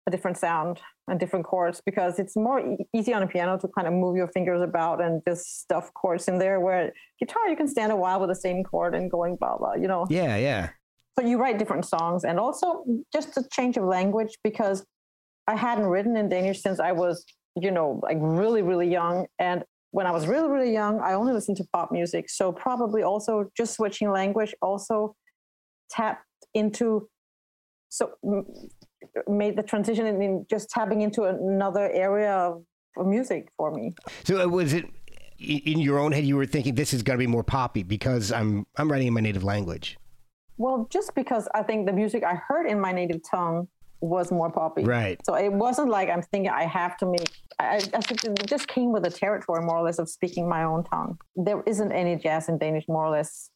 [0.07, 3.69] a different sound and different chords because it's more e- easy on a piano to
[3.69, 6.59] kind of move your fingers about and just stuff chords in there.
[6.61, 9.75] Where guitar, you can stand a while with the same chord and going blah blah.
[9.75, 10.71] You know, Yeah, yeah.
[11.19, 14.85] so you write different songs and also just a change of language because
[15.47, 19.65] I hadn't written in Danish since I was, you know, like really really young and.
[19.95, 22.31] When I was really, really young, I only listened to pop music.
[22.31, 25.15] So probably also just switching language also
[25.91, 27.11] tapped into
[27.91, 28.13] so
[29.29, 32.55] made the transition in- in just tapping into another area
[32.97, 33.95] of music for me.
[34.25, 34.87] So uh, was it
[35.39, 36.25] in your own head?
[36.25, 39.15] You were thinking this is going to be more poppy because I'm I'm writing in
[39.15, 39.99] my native language.
[40.59, 43.69] Well, just because I think the music I heard in my native tongue
[44.01, 44.85] was more poppy.
[44.85, 45.19] Right.
[45.25, 47.31] So it wasn't like I'm thinking I have to make.
[47.59, 50.65] I, I think it just came with the territory more or less of speaking my
[50.65, 51.19] own tongue.
[51.37, 53.51] There isn't any jazz in Danish more or less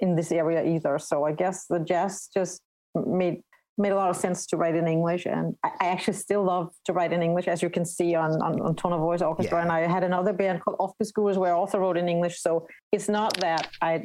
[0.00, 0.98] in this area either.
[0.98, 2.62] So I guess the jazz just
[2.94, 3.42] made
[3.78, 6.72] made a lot of sense to write in English, and I, I actually still love
[6.86, 9.58] to write in English, as you can see on on, on Tone of Voice Orchestra.
[9.58, 9.62] Yeah.
[9.62, 12.40] And I had another band called Off the Screws where I also wrote in English.
[12.40, 14.04] So it's not that I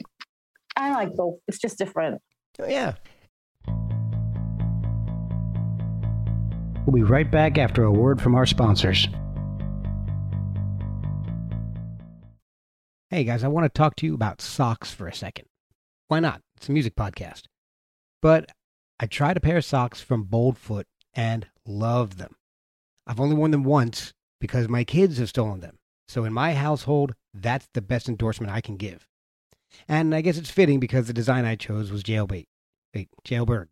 [0.78, 1.40] I like both.
[1.48, 2.22] It's just different.
[2.60, 2.94] Oh, yeah.
[6.86, 9.08] We'll be right back after a word from our sponsors.
[13.10, 15.46] Hey guys, I want to talk to you about socks for a second.
[16.08, 16.42] Why not?
[16.58, 17.44] It's a music podcast.
[18.22, 18.52] But
[19.00, 22.36] I tried a pair of socks from Boldfoot and loved them.
[23.06, 25.80] I've only worn them once because my kids have stolen them.
[26.08, 29.08] So in my household, that's the best endorsement I can give.
[29.88, 32.46] And I guess it's fitting because the design I chose was jailbait.
[32.94, 33.70] Wait, jailbird.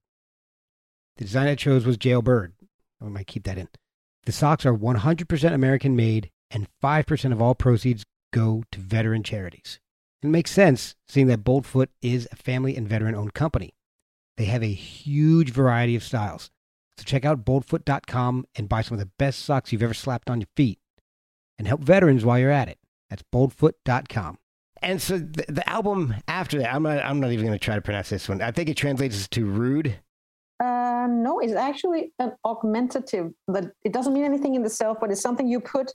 [1.17, 2.53] The design I chose was jailbird.
[3.01, 3.69] I might keep that in.
[4.25, 9.79] The socks are 100% American made, and 5% of all proceeds go to veteran charities.
[10.23, 13.73] It makes sense, seeing that Boldfoot is a family and veteran owned company.
[14.41, 16.49] They have a huge variety of styles.
[16.97, 20.41] So check out boldfoot.com and buy some of the best socks you've ever slapped on
[20.41, 20.79] your feet.
[21.59, 22.79] And help veterans while you're at it.
[23.11, 24.39] That's boldfoot.com.
[24.81, 27.75] And so the, the album after that, I'm not, I'm not even going to try
[27.75, 28.41] to pronounce this one.
[28.41, 29.99] I think it translates to rude.
[30.59, 33.29] Uh, no, it's actually an augmentative.
[33.47, 35.91] That it doesn't mean anything in itself, but it's something you put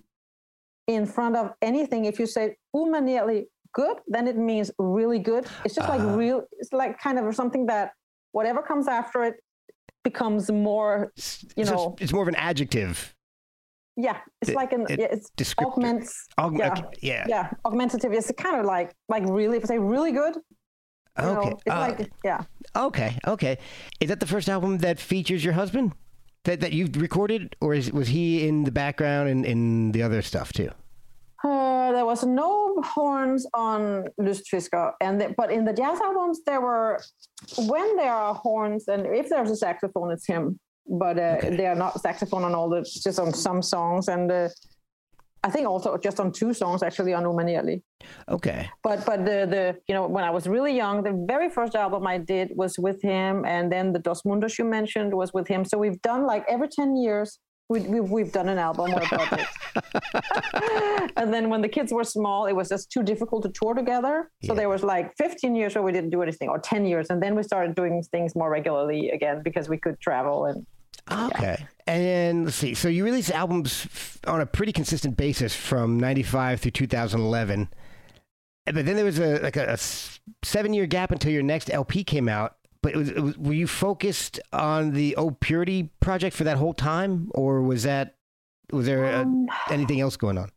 [0.87, 2.05] in front of anything.
[2.05, 5.47] If you say nearly good, then it means really good.
[5.65, 6.15] It's just like Ah.
[6.15, 6.45] real.
[6.61, 7.91] It's like kind of something that
[8.37, 9.35] whatever comes after it
[10.09, 11.13] becomes more.
[11.57, 12.97] You know, it's, it's more of an adjective.
[14.07, 16.11] Yeah, it's It- like an it- yeah, it's augments.
[16.39, 17.25] Aug- yeah, okay, yeah.
[17.35, 18.11] yeah, augmentative.
[18.19, 19.57] It's kind of like like really.
[19.59, 20.35] If I say really good,
[21.19, 21.51] you know, Okay.
[21.67, 22.41] it's uh, like yeah.
[22.89, 23.55] Okay, okay.
[24.03, 25.87] Is that the first album that features your husband
[26.45, 30.21] that that you've recorded, or is, was he in the background and in the other
[30.31, 30.71] stuff too?
[31.43, 31.49] Uh,
[31.93, 37.01] there was no horns on Lustfisker, and the, but in the jazz albums there were
[37.59, 40.59] when there are horns and if there's a saxophone, it's him.
[40.89, 41.57] But uh, Okay.
[41.57, 44.49] they are not saxophone on all the just on some songs, and uh,
[45.43, 47.83] I think also just on two songs actually on Umanieli.
[48.29, 51.75] Okay, But but the the you know when I was really young, the very first
[51.75, 55.49] album I did was with him, and then the Dos Mundos you mentioned was with
[55.49, 55.65] him.
[55.65, 57.39] So we've done like every ten years.
[57.69, 59.49] We, we, we've done an album or a project.
[61.17, 64.31] and then when the kids were small, it was just too difficult to tour together.
[64.45, 64.61] So Yeah.
[64.61, 67.11] there was like 15 years where we didn't do anything, or 10 years.
[67.11, 70.47] And then we started doing things more regularly again because we could travel.
[70.47, 70.65] And
[71.11, 71.67] okay.
[71.89, 72.75] And let's see.
[72.75, 73.89] So you released albums
[74.29, 77.69] on a pretty consistent basis from '95 through 2011,
[78.67, 79.77] but then there was a like a
[80.43, 82.56] seven-year gap until your next LP came out.
[82.87, 86.57] But it was, it was, were you focused on the Oh Purity project for that
[86.57, 88.15] whole time, or was that
[88.71, 90.51] was there uh Um, anything else going on?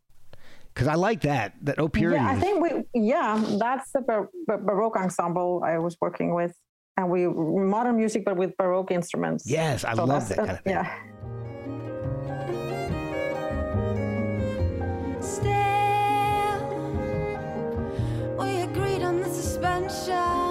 [0.72, 2.22] Because I like that that Oh Purity.
[2.22, 6.54] yeah, I think we, yeah, that's the Bar- Bar- Baroque ensemble I was working with.
[6.96, 9.42] And we modern music, but with Baroque instruments.
[9.50, 10.74] Yes, I So love that kind of thing.
[10.74, 10.86] Yeah.
[15.20, 16.60] Still,
[18.38, 20.49] we agreed on the suspension of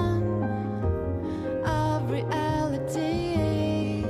[2.24, 4.06] reality.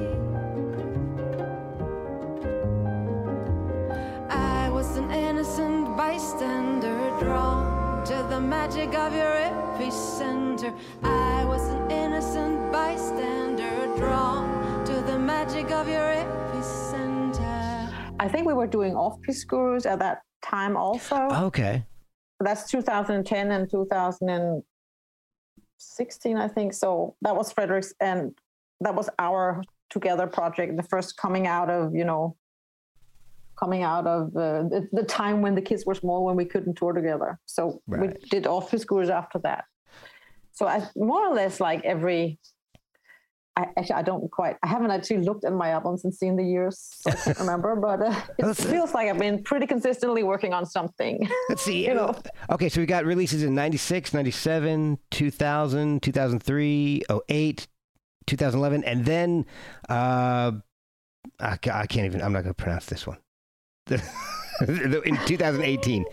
[4.30, 10.74] I was an innocent bystander drawn to the magic of your epicenter.
[11.04, 17.94] I was an innocent bystander drawn to the magic of your epicenter.
[18.20, 21.28] I think we were doing off-piece gurus at that time also.
[21.48, 21.86] Okay.
[22.40, 23.70] That's 2010 and
[25.80, 26.74] 2016, I think.
[26.74, 28.38] So that was Frederick's, and
[28.82, 32.36] that was our together project, the first coming out of, you know,
[33.58, 36.76] coming out of uh, the, the time when the kids were small, when we couldn't
[36.76, 37.40] tour together.
[37.46, 38.22] So we Right.
[38.30, 39.66] did office gurus after that.
[40.52, 42.40] So I more or less like every.
[43.60, 44.56] I, actually, I don't quite.
[44.66, 47.76] I haven't actually looked at my albums and seen the years, so I can't remember.
[47.88, 51.16] But uh, it That's- feels like I've been pretty consistently working on something.
[51.50, 51.80] Let's see.
[51.90, 52.12] You know.
[52.50, 57.68] Okay, so we got releases in 96, 97, 2000, 2003, 08,
[58.28, 59.46] 2011, and then
[59.90, 60.52] uh,
[61.40, 63.18] I, I can't even, I'm not going to pronounce this one.
[63.90, 66.06] in 2018.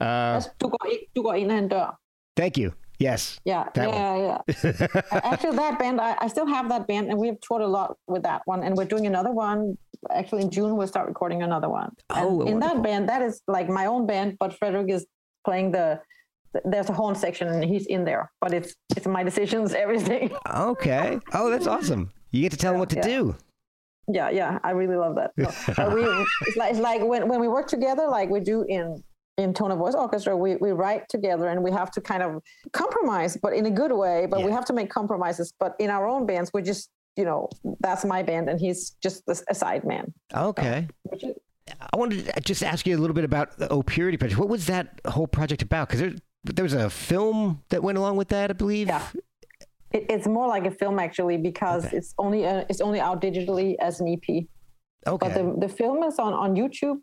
[0.00, 1.96] Uh, That's du går, ind- du går ind ad en dør.
[2.36, 2.72] thank you.
[3.00, 3.40] Yes.
[3.46, 4.86] Yeah, That yeah, yeah.
[5.10, 8.22] Actually, that band, I, I still have that band, and we've toured a lot with
[8.24, 8.62] that one.
[8.62, 9.78] And we're doing another one.
[10.14, 11.90] Actually, in June, we'll start recording another one.
[12.10, 12.60] Oh, and Oh, in wonderful.
[12.76, 15.06] that band, that is like my own band, but Frederick is
[15.46, 16.00] playing the.
[16.64, 18.30] There's a horn section, and he's in there.
[18.40, 20.30] But it's it's my decisions, everything.
[20.54, 21.18] okay.
[21.32, 22.10] Oh, that's awesome.
[22.32, 23.02] You get to tell them what to Yeah.
[23.16, 23.36] do.
[24.08, 25.30] yeah, yeah, I really love that.
[25.38, 26.02] So, but we,
[26.46, 29.02] it's like it's like when, when we work together, like we do in
[29.40, 32.42] in Tone of Voice Orchestra, we, we write together and we have to kind of
[32.72, 34.26] compromise, but in a good way.
[34.26, 35.52] But we have to make compromises.
[35.58, 37.48] But in our own bands, we just you know
[37.80, 40.12] that's my band and he's just a side man.
[40.34, 40.86] Okay.
[41.12, 41.24] Is,
[41.92, 44.38] I wanted to just ask you a little bit about the Oh Purity project.
[44.38, 45.88] What was that whole project about?
[45.88, 46.14] Because there,
[46.44, 48.88] there was a film that went along with that, I believe.
[48.88, 49.02] Yeah.
[49.92, 51.96] it, it's more like a film actually because Okay.
[51.98, 54.44] it's only uh it's only out digitally as an EP.
[55.06, 55.28] Okay.
[55.28, 56.96] But the, the film is on, on YouTube.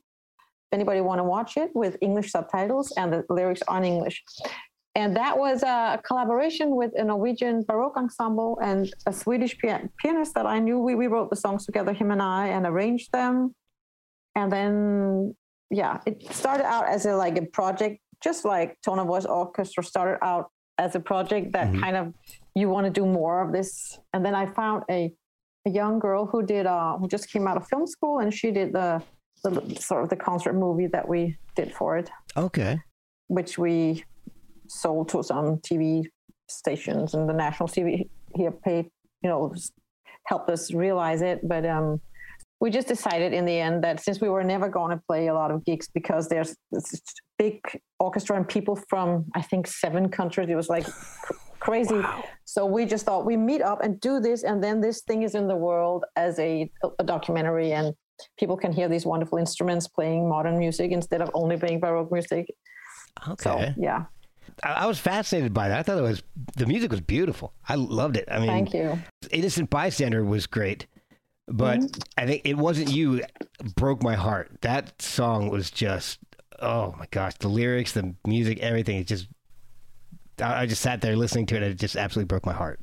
[0.71, 4.23] Anybody want to watch it with English subtitles and the lyrics on English.
[4.95, 10.33] And that was a collaboration with a Norwegian Baroque ensemble and a Swedish pian- pianist
[10.33, 10.79] that I knew.
[10.79, 13.53] We, we wrote the songs together, him and I, and arranged them.
[14.35, 15.35] And then,
[15.69, 19.83] yeah, it started out as a like a project, just like Tone of Voice Orchestra
[19.83, 20.49] started out
[20.79, 21.79] as a project that Mhm.
[21.79, 22.13] kind of
[22.55, 23.99] you want to do more of this.
[24.13, 25.13] And then I found a,
[25.67, 28.49] a young girl who did uh, who just came out of film school, and she
[28.51, 29.01] did the,
[29.43, 32.79] the sort of the concert movie that we did for it Okay.
[33.27, 34.03] which we
[34.67, 36.03] sold to some TV
[36.49, 38.85] stations and the national TV here paid,
[39.21, 39.53] you know,
[40.25, 41.39] helped us realize it.
[41.47, 42.01] But um,
[42.59, 45.33] we just decided in the end that since we were never going to play a
[45.33, 47.01] lot of gigs because there's this
[47.37, 47.59] big
[47.99, 52.01] orchestra and people from I think seven countries, it was like cr- crazy.
[52.45, 55.35] So we just thought we meet up and do this, and then this thing is
[55.35, 56.69] in the world as a,
[56.99, 57.93] a documentary and.
[58.37, 62.53] People can hear these wonderful instruments playing modern music instead of only playing baroque music.
[63.27, 63.43] Okay.
[63.43, 64.05] So yeah,
[64.63, 65.79] I, was fascinated by that.
[65.79, 66.23] I thought it was
[66.55, 67.53] the music was beautiful.
[67.67, 68.27] I loved it.
[68.29, 68.99] I mean, thank you.
[69.31, 70.87] Innocent Bystander was great,
[71.47, 72.01] but Mm-hmm.
[72.17, 73.23] I think it wasn't you
[73.75, 74.51] broke my heart.
[74.61, 76.19] That song was just
[76.59, 78.97] oh my gosh, the lyrics, the music, everything.
[78.97, 79.27] It just
[80.41, 82.79] I I just sat there listening to it and it just absolutely broke my heart.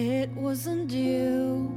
[0.00, 1.72] It wasn't you.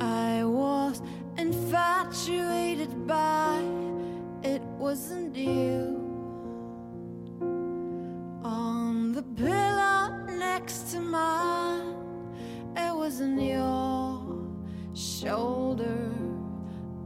[0.00, 1.00] I was
[1.38, 3.62] infatuated by.
[4.42, 6.02] It wasn't you.
[8.42, 11.94] On the pillow next to mine,
[12.76, 14.26] it wasn't your
[14.94, 16.10] shoulder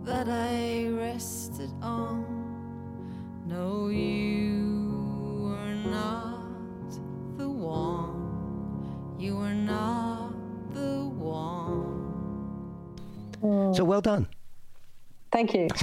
[0.05, 2.25] that I rested on.
[3.47, 4.46] No, you
[9.27, 10.31] You were not
[10.73, 12.87] the one.
[13.43, 13.75] Mm.
[13.75, 14.29] So well done.
[15.33, 15.67] Thank you.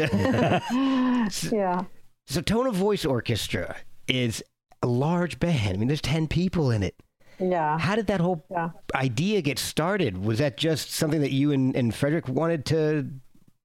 [1.51, 1.83] yeah.
[2.25, 3.75] So Tone of Voice Orchestra
[4.07, 4.41] is
[4.81, 5.75] a large band.
[5.75, 6.95] I mean, there's ten people in it.
[7.37, 7.77] Yeah.
[7.77, 8.69] How did that whole Yeah.
[8.95, 10.23] idea get started?
[10.23, 13.09] Was that just something that you and, and Frederick wanted to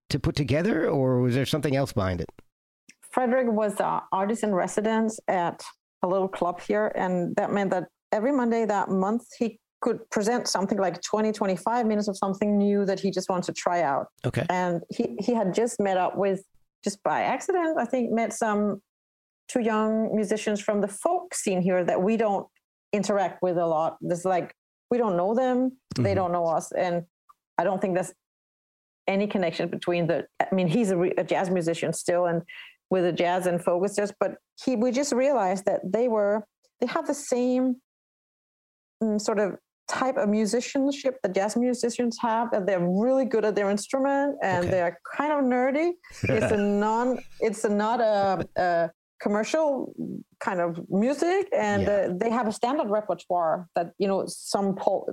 [0.09, 2.31] to put together, or was there something else behind it?
[3.13, 5.63] Frederick was the artist in residence at
[6.03, 6.91] a little club here.
[6.97, 11.87] And that meant that every Monday that month, he could present something like 20, 25
[11.87, 14.09] minutes of something new that he just wants to try out.
[14.27, 14.45] Okay.
[14.51, 16.43] And he, he had just met up with,
[16.85, 18.83] just by accident, I think, met some
[19.49, 22.47] two young musicians from the folk scene here that we don't
[22.93, 23.99] interact with a lot.
[24.01, 24.55] There's like,
[24.91, 26.15] we don't know them, they Mhm.
[26.17, 26.73] don't know us.
[26.73, 27.05] And
[27.57, 28.13] I don't think there's
[29.07, 32.43] any connection between the, I mean, he's a, re, a jazz musician still and
[32.91, 36.45] with the jazz and folk, just, but he, we just realized that they were,
[36.81, 37.77] they have the same
[39.03, 39.57] mm, sort of
[39.89, 44.67] type of musicianship that jazz musicians have that they're really good at their instrument and
[44.67, 44.71] Okay.
[44.71, 45.93] they're kind of nerdy
[46.29, 49.93] it's a non it's a not a, a commercial
[50.41, 52.09] kind of music and Yeah.
[52.11, 55.07] uh, they have a standard repertoire that you know some pol-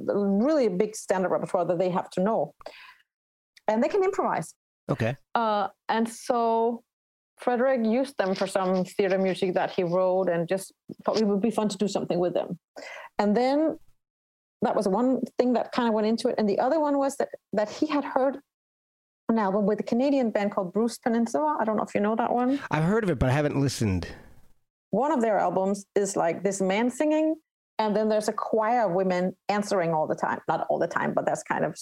[0.47, 2.53] really big standard repertoire that they have to know
[3.67, 4.53] and they can improvise
[4.89, 5.15] Okay.
[5.36, 6.84] uh, and so
[7.38, 10.71] Frederick used them for some theater music that he wrote and just
[11.03, 12.57] thought it would be fun to do something with them.
[13.19, 13.78] And then
[14.62, 16.36] that was one thing that kind of went into it.
[16.38, 18.39] And the other one was that, that he had heard
[19.30, 21.58] an album with a Canadian band called Bruce Peninsula.
[21.60, 22.60] I don't know if you know that one.
[22.72, 24.08] I've heard of it, but I haven't listened.
[24.91, 27.36] One of their albums is like this man singing,
[27.80, 30.39] and then there's a choir of women answering all the time.
[30.47, 31.78] Not all the time, but that's kind of.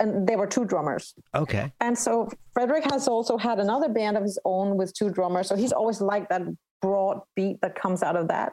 [0.00, 1.14] And they were two drummers.
[1.34, 1.72] Okay.
[1.80, 5.48] And so Frederick has also had another band of his own with two drummers.
[5.48, 6.42] So he's always liked that
[6.80, 8.52] broad beat that comes out of that.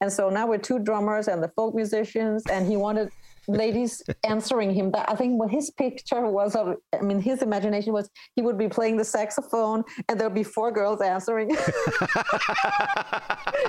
[0.00, 3.10] And so now we're two drummers and the folk musicians, and he wanted
[3.48, 4.90] ladies answering him.
[4.90, 8.58] That I think what his picture was of, I mean, his imagination was he would
[8.58, 11.48] be playing the saxophone and there'll be four girls answering.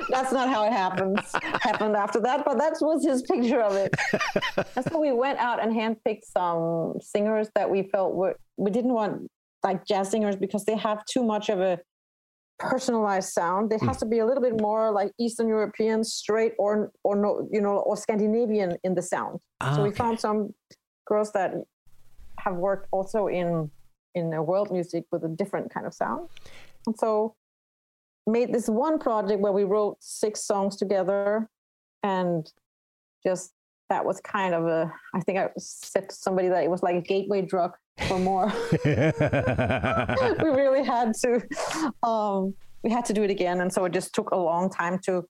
[0.09, 1.19] That's not how it happens.
[1.61, 3.93] Happened after that, but that was his picture of it.
[4.75, 8.93] and so we went out and handpicked some singers that we felt were we didn't
[8.93, 9.29] want
[9.63, 11.79] like jazz singers because they have too much of a
[12.59, 13.71] personalized sound.
[13.71, 13.87] It hmm.
[13.87, 17.61] has to be a little bit more like Eastern European, straight or or no, you
[17.61, 19.39] know, or Scandinavian in the sound.
[19.61, 19.97] Ah, so we Okay.
[19.97, 20.53] found some
[21.05, 21.53] girls that
[22.39, 23.71] have worked also in
[24.15, 26.27] in world music with a different kind of sound.
[26.87, 27.35] And so
[28.25, 31.49] made this one project where we wrote six songs together
[32.03, 32.51] and
[33.25, 33.53] just
[33.89, 36.95] that was kind of a I think I said to somebody that it was like
[36.95, 37.71] a gateway drug
[38.07, 38.51] for more.
[38.85, 38.89] we
[40.49, 41.41] really had to
[42.03, 44.99] um we had to do it again and so it just took a long time
[44.99, 45.23] to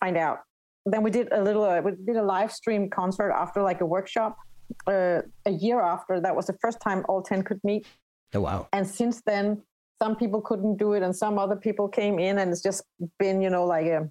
[0.00, 0.38] find out
[0.86, 3.86] then we did a little uh, we did a live stream concert after like a
[3.86, 4.36] workshop
[4.86, 7.86] uh, a year after that was the first time all 10 could meet
[8.34, 8.68] Oh wow.
[8.72, 9.62] and since then
[10.00, 12.82] some people couldn't do it and some other people came in and it's just
[13.18, 14.08] been you know like a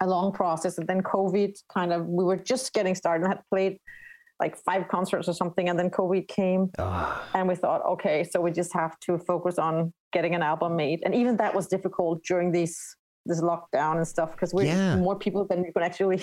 [0.00, 3.42] a long process and then covid kind of we were just getting started and had
[3.50, 3.78] played
[4.38, 8.40] like five concerts or something and then covid came Ah, and we thought okay so
[8.40, 12.22] we just have to focus on getting an album made and even that was difficult
[12.24, 12.78] during these
[13.24, 14.96] this lockdown and stuff because we Yeah.
[14.96, 16.22] more people than we could actually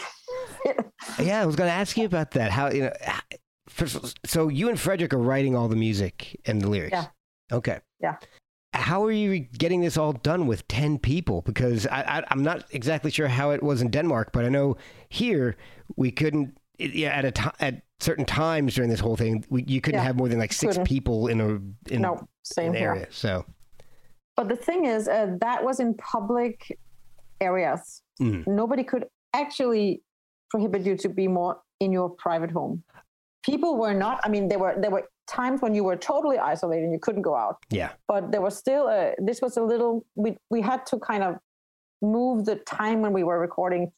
[1.20, 2.52] yeah, I was going to ask you about that.
[2.52, 2.94] How you know?
[3.68, 6.94] First, so you and Frederick are writing all the music and the lyrics.
[6.94, 7.06] Yeah.
[7.52, 7.80] Okay.
[8.02, 8.16] Yeah.
[8.74, 11.42] How are you getting this all done with ten people?
[11.42, 14.78] Because I, I, I'm not exactly sure how it was in Denmark, but I know
[15.10, 15.56] here
[15.96, 16.58] we couldn't.
[16.80, 20.06] Yeah, at a ti at certain times during this whole thing, we, you couldn't Yeah,
[20.06, 20.86] have more than like six couldn't.
[20.88, 23.08] people in a in no same an here area.
[23.12, 23.46] So
[24.36, 26.78] but the thing is uh, that was in public
[27.42, 28.46] areas Mm.
[28.48, 30.02] nobody could actually
[30.52, 32.84] prohibit you to be more in your private home
[33.44, 36.84] people were not i mean there were there were times when you were totally isolated
[36.84, 37.56] and you couldn't go out.
[37.70, 41.24] Yeah, but there was still a this was a little we we had to kind
[41.24, 41.38] of
[42.02, 43.92] move the time when we were recording.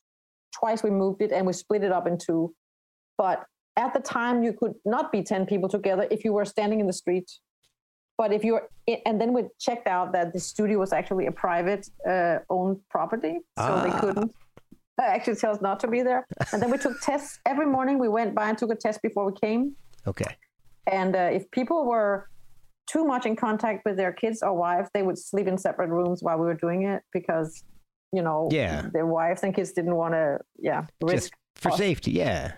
[0.60, 2.54] Twice we moved it and we split it up in two.
[3.18, 3.44] But
[3.76, 6.88] at the time you could not be 10 people together if you were standing in
[6.88, 7.30] the street.
[8.20, 8.70] But if you're
[9.08, 13.40] and then we checked out that the studio was actually a private uh, owned property
[13.58, 14.00] so they Ah.
[14.00, 14.45] couldn't uh,
[15.04, 18.08] actually tell us not to be there and then we took tests every morning we
[18.08, 19.76] went by and took a test before we came
[20.08, 20.36] okay,
[20.92, 22.30] and uh, if people were
[22.88, 26.22] too much in contact with their kids or wives, they would sleep in separate rooms
[26.22, 27.64] while we were doing it because,
[28.14, 28.90] you know, Yeah.
[28.94, 31.32] their wives and kids didn't want to, yeah, risk.
[31.32, 31.78] just for us.
[31.80, 32.12] safety.
[32.12, 32.52] Yeah.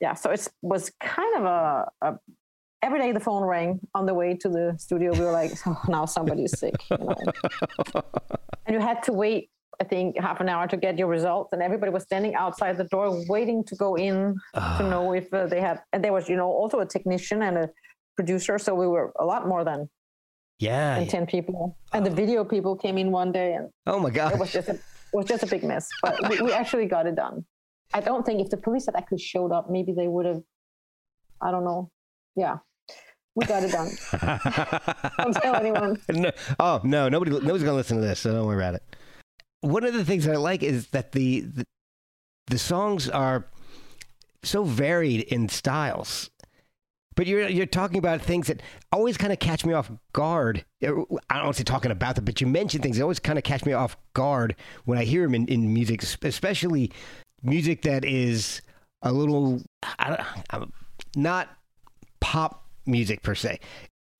[0.00, 2.18] Yeah, so it was kind of a, a.
[2.82, 5.12] Every day the phone rang on the way to the studio.
[5.12, 6.74] We were like, oh, now somebody's sick.
[6.90, 7.14] You know?
[8.66, 9.50] and you had to wait,
[9.80, 11.52] I think, half an hour to get your results.
[11.52, 14.76] And everybody was standing outside the door waiting to go in Ah.
[14.78, 17.56] to know if uh, they had and there was you know also a technician and
[17.58, 17.70] a
[18.16, 19.88] producer so we were a lot more than,
[20.60, 20.98] yeah.
[21.00, 24.32] than 10 people and the video people came in one day and Oh my god,
[24.34, 24.80] it was just a, it
[25.12, 27.44] was just a big mess but we, we actually got it done
[27.92, 30.42] i don't think if the police had actually showed up maybe they would have
[31.42, 31.90] i don't know
[32.36, 32.56] yeah
[33.34, 33.90] we got it done
[35.18, 38.56] don't tell anyone no, oh no, nobody, nobody's gonna listen to this, so don't worry
[38.62, 38.82] about it.
[39.64, 41.64] One of the things I like is that the the,
[42.48, 43.46] the songs are
[44.42, 46.28] so varied in styles,
[47.16, 48.60] but you're you're talking about things that
[48.92, 50.66] always kind of catch me off guard.
[50.82, 50.88] Uh,
[51.30, 53.38] I don't want to say talking about them, but you mention things that always kind
[53.38, 54.54] of catch me off guard
[54.84, 56.92] when I hear them in, in music, especially
[57.42, 58.60] music that is
[59.00, 59.62] a little
[61.16, 61.48] not
[62.20, 63.60] pop music per se.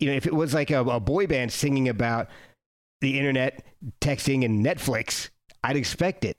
[0.00, 2.28] You know, if it was like a, a boy band singing about
[3.02, 3.62] the internet,
[4.00, 5.28] texting, and Netflix,
[5.64, 6.38] I'd expect it.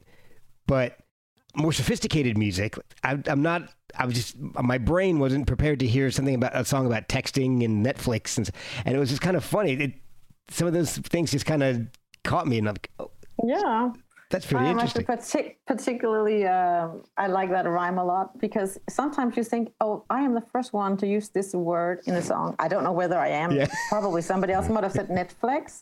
[0.68, 0.98] But
[1.56, 3.74] more sophisticated music, I, I'm not.
[3.98, 7.64] I was just my brain wasn't prepared to hear something about a song about texting
[7.64, 8.50] and Netflix, and
[8.86, 9.74] and it was just kind of funny.
[9.74, 9.94] It,
[10.50, 11.88] some of those things just kind of
[12.24, 13.12] caught me, and I'm like, oh,
[13.44, 13.92] yeah
[14.32, 15.06] that's pretty I'm interesting.
[15.06, 20.22] partic- particularly, um, I like that rhyme a lot because sometimes you think, oh, I
[20.22, 22.56] am the first one to use this word in a song.
[22.58, 23.52] I don't know whether I am.
[23.52, 23.68] Yeah.
[23.90, 25.82] Probably somebody else might have said Netflix.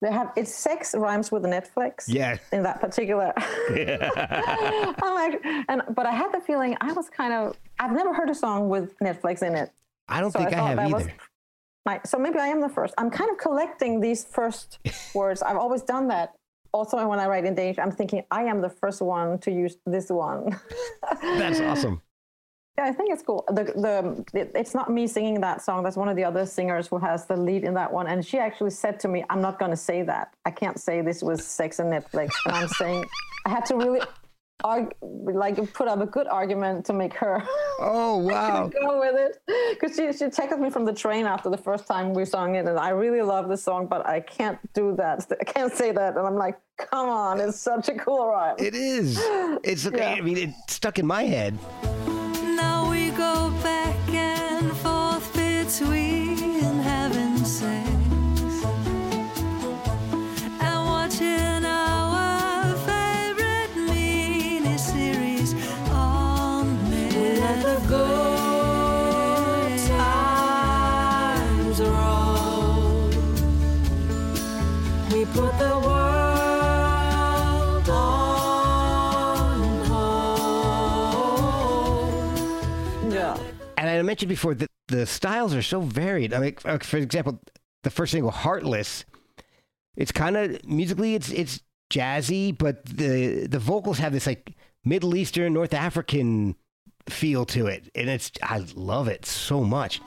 [0.00, 2.04] they have it's sex rhymes with Netflix.
[2.06, 2.38] Yeah.
[2.52, 3.32] In that particular.
[3.38, 8.30] I'm like, and but I had the feeling I was kind of I've never heard
[8.30, 9.70] a song with Netflix in it.
[10.08, 10.94] I don't So think I, thought have either.
[10.94, 11.06] was
[11.86, 12.06] Right.
[12.06, 12.92] So maybe I am the first.
[12.98, 14.78] I'm kind of collecting these first
[15.14, 15.40] words.
[15.42, 16.34] I've always done that.
[16.72, 19.76] Also, when I write in Danish, I'm thinking I am the first one to use
[19.86, 20.58] this one.
[21.22, 22.00] That's awesome.
[22.78, 23.44] yeah, I think it's cool.
[23.48, 25.82] The the it, it's not me singing that song.
[25.82, 28.06] That's one of the other singers who has the lead in that one.
[28.06, 30.34] And she actually said to me, "I'm not going to say that.
[30.44, 33.04] I can't say this was sex and Netflix." And I'm saying
[33.46, 34.00] I had to really.
[34.64, 37.42] Argue, like put up a good argument to make her
[37.78, 38.68] Oh wow!
[38.80, 42.12] go with it because she, she texted me from the train after the first time
[42.14, 45.44] we sung it and i really love this song but i can't do that i
[45.44, 49.18] can't say that and i'm like come on it's such a cool rhyme It is.
[49.64, 49.80] It's.
[49.90, 50.10] Yeah.
[50.10, 51.58] I mean, it stuck in my head.
[52.54, 53.49] Now we go
[84.10, 86.34] mentioned before that the styles are so varied.
[86.34, 87.40] I mean, uh, for example,
[87.84, 89.04] the first single, "Heartless,"
[89.96, 91.60] it's kind of musically, it's it's
[91.92, 94.54] jazzy, but the the vocals have this like
[94.84, 96.56] Middle Eastern, North African
[97.08, 100.00] feel to it, and it's I love it so much.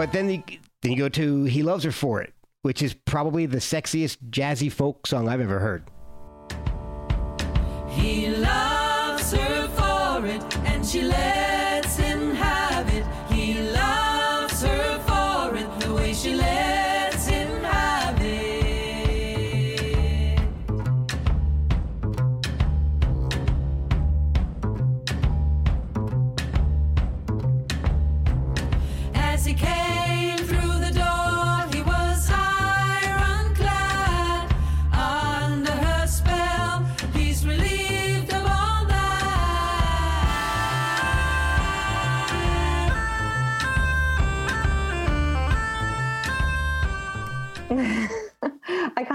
[0.00, 0.42] But then you,
[0.80, 2.32] then you go to He Loves Her For It,
[2.62, 5.90] which is probably the sexiest jazzy folk song I've ever heard.
[7.86, 11.02] He loves her for it, and she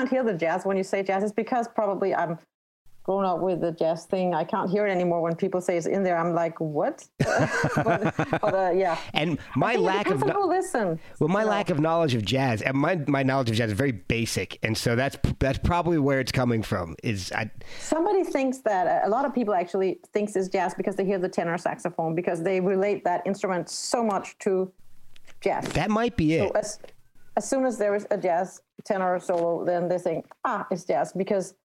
[0.05, 1.23] can't hear the jazz when you say jazz.
[1.23, 2.37] It's because probably I'm
[3.03, 4.33] grown up with the jazz thing.
[4.33, 6.17] I can't hear it anymore when people say it's in there.
[6.17, 7.07] I'm like, what?
[7.19, 8.97] but but uh, yeah.
[9.13, 10.99] And my I think it lack of depends on kno- who listen.
[11.19, 13.91] well, my lack of knowledge of jazz, and my my knowledge of jazz is very
[13.91, 16.95] basic, and so that's that's probably where it's coming from.
[17.03, 17.49] Is I
[17.79, 21.29] Somebody thinks that a lot of people actually thinks it's jazz because they hear the
[21.29, 24.71] tenor saxophone because they relate that instrument so much to
[25.41, 25.67] jazz.
[25.69, 26.49] that might be it.
[26.49, 26.79] So as,
[27.37, 31.11] as soon as there is a jazz tenor solo, then they think, ah, it's jazz
[31.13, 31.55] because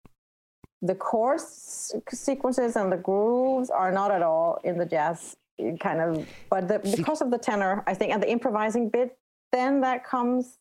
[0.83, 5.37] the chorus sequences and the grooves are not at all in the jazz
[5.79, 9.17] kind of, but the, because of the tenor, I think, and the improvising bit,
[9.53, 10.59] then that comes.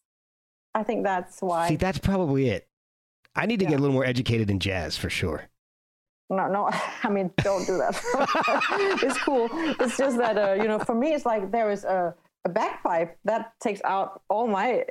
[0.75, 1.69] I think that's why.
[1.69, 2.67] See, that's probably it.
[3.35, 3.71] I need to Yeah.
[3.71, 5.45] get a little more educated in jazz for sure.
[6.29, 6.69] No, no,
[7.03, 7.99] I mean, don't do that.
[9.03, 9.47] it's cool.
[9.79, 12.13] It's just that, uh, you know, for me, it's like there is a,
[12.45, 14.85] a bagpipe that takes out all my,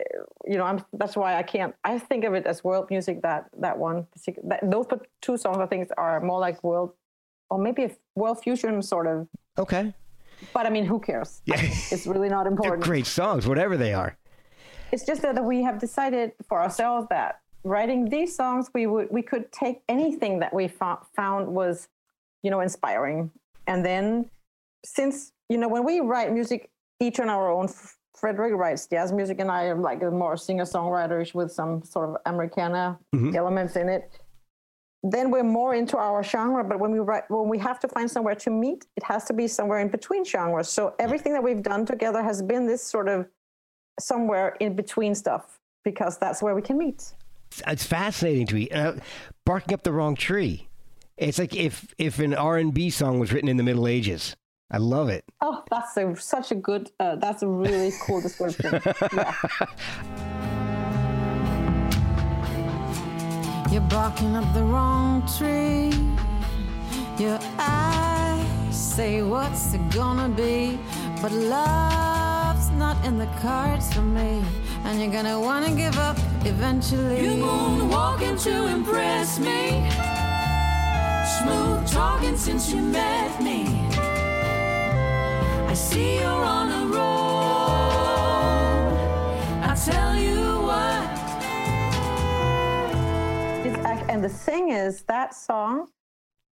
[0.46, 3.46] you know, I'm, that's why I can't, I think of it as world music, that,
[3.60, 4.86] that one, particular, that, those
[5.22, 6.92] two songs I think are more like world,
[7.50, 9.28] or maybe a world fusion sort of,
[9.58, 9.92] Okay,
[10.52, 11.42] but I mean, who cares?
[11.46, 11.60] Yeah.
[11.90, 12.82] It's really not important.
[12.82, 14.16] great songs, whatever they are.
[14.92, 19.22] It's just that we have decided for ourselves that writing these songs, we would we
[19.22, 21.88] could take anything that we fo- found was,
[22.42, 23.30] you know, inspiring,
[23.66, 24.30] and then
[24.84, 26.70] since you know when we write music
[27.00, 27.68] each on our own,
[28.16, 32.10] Frederick writes jazz music, and I am like a more singer songwriterish with some sort
[32.10, 32.98] of Americana
[33.34, 34.18] elements in it.
[35.04, 38.10] Then we're more into our genre, but when we write, when we have to find
[38.10, 40.68] somewhere to meet, it has to be somewhere in between genres.
[40.68, 43.28] So everything that we've done together has been this sort of
[44.00, 47.14] somewhere in between stuff because that's where we can meet.
[47.52, 48.68] It's, it's fascinating to me.
[48.70, 48.94] Uh,
[49.46, 50.68] barking up the wrong tree.
[51.16, 54.36] It's like if if an R and B song was written in the Middle Ages.
[54.70, 55.24] I love it.
[55.40, 56.90] Oh, that's a, such a good.
[57.00, 58.80] Uh, that's a really cool description.
[59.14, 59.34] Yeah.
[63.70, 65.92] You're barking up the wrong tree.
[67.18, 70.78] Your eyes say what's it gonna be,
[71.20, 74.42] but love's not in the cards for me,
[74.84, 77.24] and you're gonna wanna give up eventually.
[77.24, 79.90] You're moonwalking to impress me,
[81.38, 83.97] smooth talking since you met me.
[85.78, 86.98] I see you're on a roll.
[89.62, 91.06] I tell you what.
[94.10, 95.86] And the thing is, that song,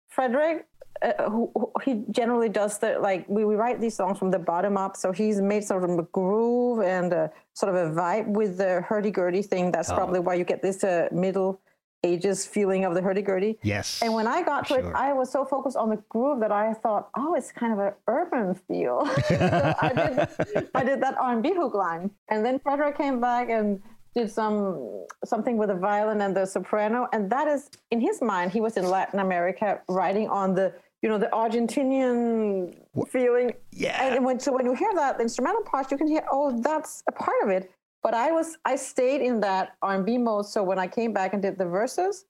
[0.09, 0.67] Frederick,
[1.01, 4.38] uh, who, who- he generally does the like we, we write these songs from the
[4.38, 4.95] bottom up.
[4.95, 8.82] So he's made sort of a groove and a, sort of a vibe with the
[8.82, 9.71] hurdy gurdy thing.
[9.71, 11.59] That's probably why you get this uh, middle
[12.06, 13.58] ages feeling of the hurdy gurdy.
[13.64, 14.01] Yes.
[14.01, 14.95] And when I got to for it.
[14.95, 17.93] I was so focused on the groove that I thought, oh, it's kind of an
[18.08, 19.06] urban feel.
[19.28, 23.82] so I did, I did that R&B hook line, and then Frederick came back and
[24.16, 28.51] did some something with the violin and the soprano, and that is in his mind.
[28.51, 32.76] He was in Latin America, writing on the you know the Argentinian
[33.10, 33.51] feeling.
[33.72, 34.16] Yeah.
[34.16, 37.12] And when so when you hear that instrumental part, you can hear, oh, that's a
[37.12, 37.72] part of it.
[38.06, 40.45] But I was I stayed in that R&B mode.
[40.45, 42.26] So when I came back and did the verses,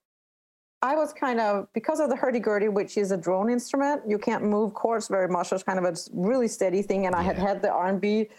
[0.82, 4.02] I was kind of because of the hurdy-gurdy, which is a drone instrument.
[4.08, 5.50] You can't move chords very much.
[5.50, 7.08] So it's kind of a really steady thing.
[7.08, 8.30] And I had had the R&B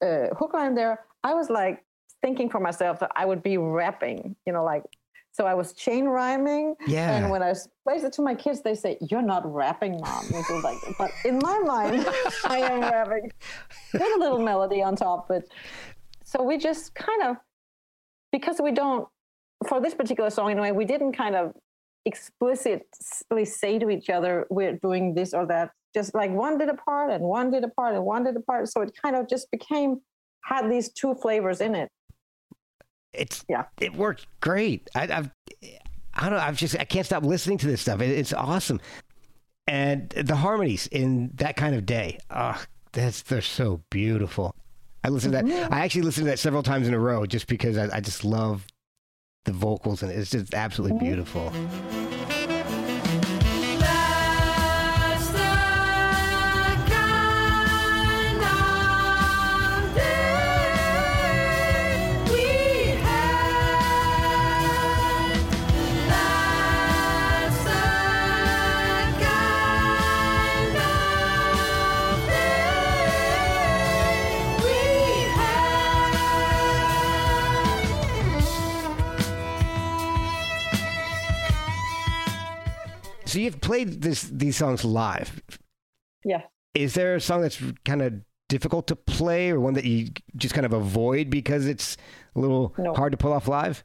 [0.00, 1.00] uh, hook line there.
[1.24, 1.84] I was like
[2.22, 4.84] thinking for myself that I would be rapping, you know, like
[5.32, 6.76] So I was chain rhyming.
[6.86, 7.16] Yeah.
[7.16, 10.24] And when I explained it to my kids, they say, You're not rapping, mom.
[10.26, 12.06] Which is like, but in my mind,
[12.44, 13.32] I am rapping
[13.92, 15.26] with a little melody on top.
[15.26, 15.42] But
[16.36, 17.36] so we just kind of,
[18.32, 19.08] because we don't,
[19.68, 21.52] for this particular song anyway, we didn't kind of
[22.04, 25.70] explicitly say to each other, We're doing this or that.
[25.94, 28.40] Just like one did a part and one did a part and one did a
[28.40, 28.68] part.
[28.68, 30.00] So it kind of just became,
[30.44, 31.88] had these two flavors in it.
[33.14, 33.64] It's Yeah.
[33.80, 34.90] it worked great.
[34.94, 35.30] I, I've
[36.18, 36.44] I don't know.
[36.44, 38.00] I've just I can't stop listening to this stuff.
[38.02, 38.80] It, it's awesome,
[39.66, 42.18] and the harmonies in that kind of day.
[42.30, 42.62] Ah,
[42.92, 44.54] that's they're so beautiful.
[45.06, 45.72] I listen to that.
[45.72, 48.24] I actually listened to that several times in a row just because I, I just
[48.24, 48.66] love
[49.44, 51.06] the vocals and it's just absolutely mm-hmm.
[51.06, 51.52] beautiful.
[83.36, 85.42] So you've played this these songs live.
[86.24, 86.44] Yeah.
[86.72, 88.14] Is there a song that's kind of
[88.48, 91.98] difficult to play, or one that you just kind of avoid because it's
[92.34, 92.94] a little No.
[92.94, 93.84] hard to pull off live?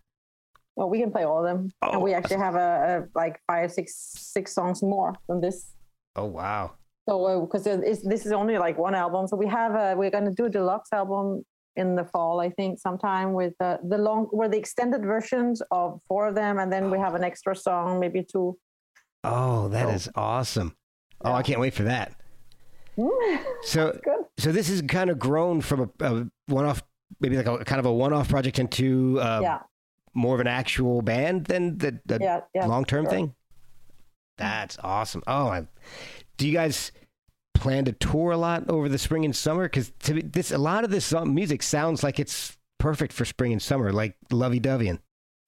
[0.77, 3.41] Well, we can play all of them, Oh, and we actually have a, a like
[3.45, 3.93] five, six,
[4.35, 5.75] six songs more than this.
[6.15, 6.71] Oh wow!
[7.09, 10.29] So because it's this is only like one album, so we have a we're going
[10.33, 11.43] to do a deluxe album
[11.75, 15.99] in the fall, I think, sometime with uh, the long where the extended versions of
[16.07, 18.57] four of them, and then we have an extra song, maybe two.
[19.23, 20.75] Oh, that So- is awesome.
[21.23, 22.13] Oh, I can't wait for that.
[23.63, 23.99] So,
[24.37, 26.81] so this is kind of grown from a, a one-off,
[27.19, 29.59] maybe like a kind of a one-off project into uh, yeah,
[30.13, 32.65] more of an actual band than the, the yeah, yeah.
[32.65, 33.11] long-term sure.
[33.11, 33.35] thing.
[34.37, 35.21] That's awesome.
[35.27, 35.67] Oh, I,
[36.37, 36.91] do you guys
[37.53, 39.63] plan to tour a lot over the spring and summer?
[39.65, 43.93] Because this a lot of this music sounds like it's perfect for spring and summer,
[43.93, 44.97] like "Lovey Dovey." Yeah,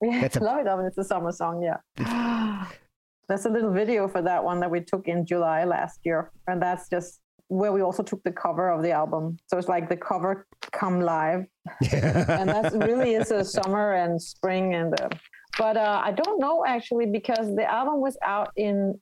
[0.20, 0.86] That's a- love it, love it.
[0.86, 1.62] It's a summer song.
[1.62, 2.66] Yeah.
[3.28, 6.60] That's a little video for that one that we took in July last year, and
[6.60, 9.36] that's just where we also took the cover of the album.
[9.48, 11.44] So it's like the cover come live,
[11.92, 14.98] and that really is a summer and spring and.
[15.00, 15.08] Uh,
[15.56, 18.98] but uh, I don't know actually because the album was out in.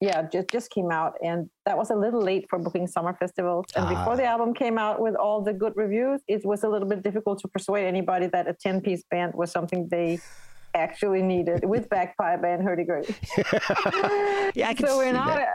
[0.00, 3.66] Yeah, just just came out, and that was a little late for booking summer festivals.
[3.76, 3.88] And Ah.
[3.94, 7.02] before the album came out with all the good reviews, it was a little bit
[7.02, 10.18] difficult to persuade anybody that a ten-piece band was something they
[10.74, 13.14] actually needed with bagpipe and hurdy-gurdy.
[14.54, 15.36] yeah, I can so see we're not.
[15.36, 15.48] that.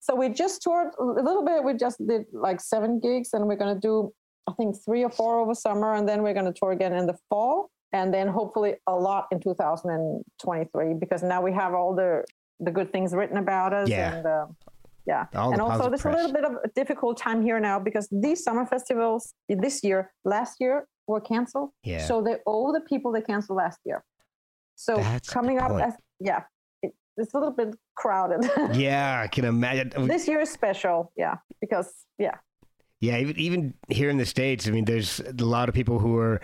[0.00, 1.64] So we just toured a little bit.
[1.64, 4.12] We just did like seven gigs, and we're gonna do
[4.46, 7.16] I think three or four over summer, and then we're gonna tour again in the
[7.30, 12.24] fall, and then hopefully a lot in 2023 because now we have all the
[12.60, 13.88] the good things written about us.
[13.88, 14.14] Yeah.
[14.14, 14.46] And, uh,
[15.06, 15.26] yeah.
[15.34, 16.14] All the and also, there's press.
[16.14, 20.12] a little bit of a difficult time here now because these summer festivals this year,
[20.24, 21.70] last year, were canceled.
[21.82, 22.06] Yeah.
[22.06, 24.02] So they owe the people they canceled last year.
[24.76, 26.42] So That's coming up, as, yeah,
[26.82, 28.44] it, it's a little bit crowded.
[28.74, 30.06] yeah, I can imagine.
[30.08, 32.36] this year is special, yeah, because yeah,
[33.00, 36.16] Yeah, even even here in the states, I mean, there's a lot of people who
[36.18, 36.40] are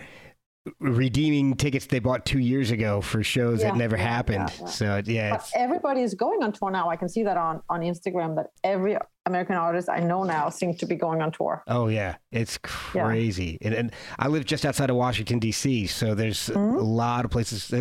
[0.79, 4.51] redeeming tickets they bought two years ago for shows Yeah, that never happened.
[4.59, 4.67] yeah, yeah.
[4.67, 6.87] So yeah, everybody is going on tour now.
[6.89, 10.77] I can see that on on Instagram that every American artist I know now seems
[10.77, 11.63] to be going on tour.
[11.67, 13.57] oh yeah, it's crazy.
[13.61, 16.77] And, and I live just outside of Washington D.C., so there's Mm-hmm.
[16.77, 17.73] a lot of places.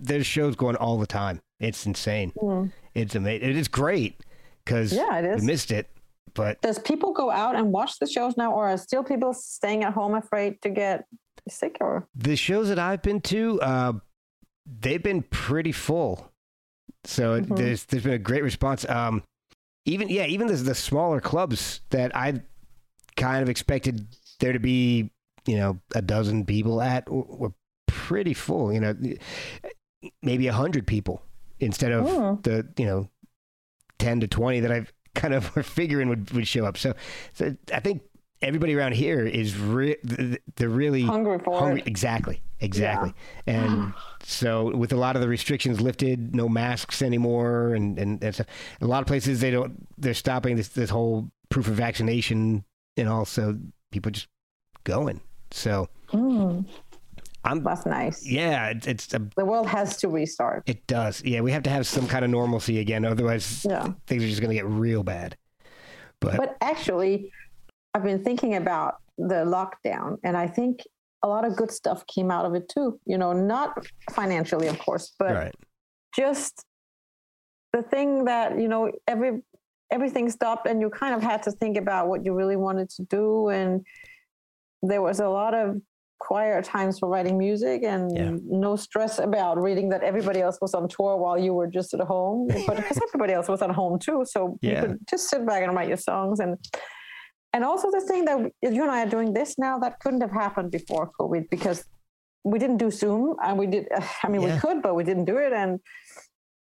[0.00, 1.40] There's shows going all the time.
[1.60, 2.32] It's insane.
[2.94, 3.48] It's amazing.
[3.50, 4.20] It is great
[4.64, 4.96] because Mm.
[4.96, 5.42] Yeah, it is.
[5.44, 5.88] missed it,
[6.34, 9.84] but Does people go out and watch the shows now, or are still people staying
[9.84, 11.04] at home afraid to get
[11.48, 11.76] sick?
[11.80, 13.92] Or the shows that I've been to, uh,
[14.66, 16.30] they've been pretty full.
[17.04, 17.56] So Mhm.
[17.56, 18.88] there's there's been a great response.
[18.88, 19.22] Um,
[19.84, 22.42] even yeah, even the the smaller clubs that I
[23.16, 24.06] kind of expected
[24.38, 25.10] there to be,
[25.46, 27.52] you know, a dozen people at were
[27.86, 28.72] pretty full.
[28.72, 28.94] You know,
[30.22, 31.22] maybe a hundred people
[31.58, 32.42] instead of Mm.
[32.42, 33.08] the you know
[33.98, 36.76] ten to twenty that I've kind of were figuring would would show up.
[36.78, 36.94] So,
[37.32, 38.02] so I think
[38.42, 41.86] everybody around here is re- th- they're really hungry for hungry it?
[41.86, 43.12] exactly exactly
[43.46, 43.92] and
[44.22, 48.46] so with a lot of the restrictions lifted no masks anymore and, and and stuff
[48.80, 52.64] a lot of places they don't they're stopping this this whole proof of vaccination
[52.96, 53.58] and also
[53.92, 54.28] people just
[54.84, 55.20] going
[55.50, 56.64] so Mm,
[57.44, 58.26] i'm that's nice.
[58.26, 60.62] yeah it's, it's a, The world has to restart.
[60.66, 63.88] it does yeah we have to have some kind of normalcy again otherwise Yeah.
[64.06, 65.36] things are just going to get real bad
[66.20, 67.32] but, But actually,
[67.94, 70.80] I've been thinking about the lockdown, and I think
[71.22, 73.00] a lot of good stuff came out of it too.
[73.06, 75.54] You know, not financially, of course, but right.
[76.14, 76.66] just
[77.72, 79.40] the thing that you know every
[79.90, 83.02] everything stopped and you kind of had to think about what you really wanted to
[83.04, 83.84] do and
[84.82, 85.80] there was a lot of
[86.20, 88.32] quiet times for writing music and Yeah.
[88.66, 92.00] no stress about reading that everybody else was on tour while you were just at
[92.00, 94.68] home but because everybody else was at home too so Yeah.
[94.70, 96.56] you could just sit back and write your songs and
[97.52, 100.30] and also the thing that you and I are doing this now that couldn't have
[100.44, 101.84] happened before COVID because
[102.44, 103.88] we didn't do Zoom and we did
[104.24, 104.54] I mean Yeah.
[104.54, 105.80] we could but we didn't do it and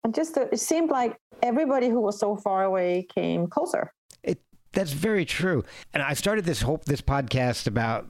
[0.03, 3.91] and just it seemed like everybody who was so far away came closer.
[4.23, 4.37] It,
[4.71, 5.59] that's very true.
[5.93, 8.07] And I started this hope this podcast about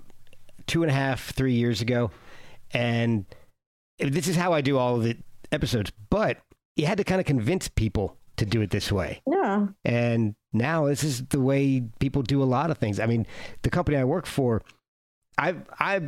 [0.69, 2.11] two and a half, three years ago,
[2.71, 3.25] and
[3.97, 5.17] this is how I do all of the
[5.51, 5.91] episodes.
[6.09, 6.37] But
[6.75, 9.21] you had to kind of convince people to do it this way.
[9.27, 9.67] Yeah.
[9.83, 12.99] And now this is the way people do a lot of things.
[12.99, 13.27] I mean,
[13.63, 14.61] the company I work for,
[15.37, 16.01] I I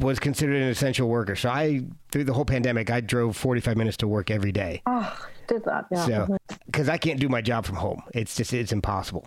[0.00, 1.36] was considered an essential worker.
[1.36, 4.82] So I through the whole pandemic, I drove 45 minutes to work every day.
[4.86, 5.86] Oh, did that.
[5.90, 6.06] Yeah.
[6.06, 6.56] So, mm-hmm.
[6.66, 9.26] because I can't do my job from home, it's just it's impossible.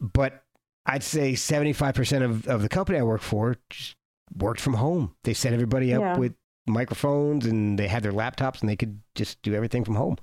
[0.00, 0.42] But
[0.86, 3.96] I'd say seventy five percent of of the company I work for just
[4.36, 5.14] worked from home.
[5.24, 6.16] They set everybody up Yeah.
[6.18, 6.34] with
[6.66, 10.16] microphones and they had their laptops and they could just do everything from home.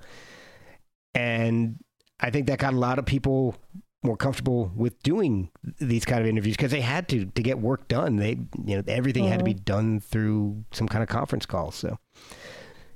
[1.14, 1.78] And
[2.20, 3.56] I think that got a lot of people
[4.02, 7.88] more comfortable with doing these kind of interviews because they had to to get work
[7.88, 8.16] done.
[8.16, 9.64] They you know everything had to be mm-hmm.
[9.64, 11.72] done through some kind of conference call.
[11.72, 11.98] So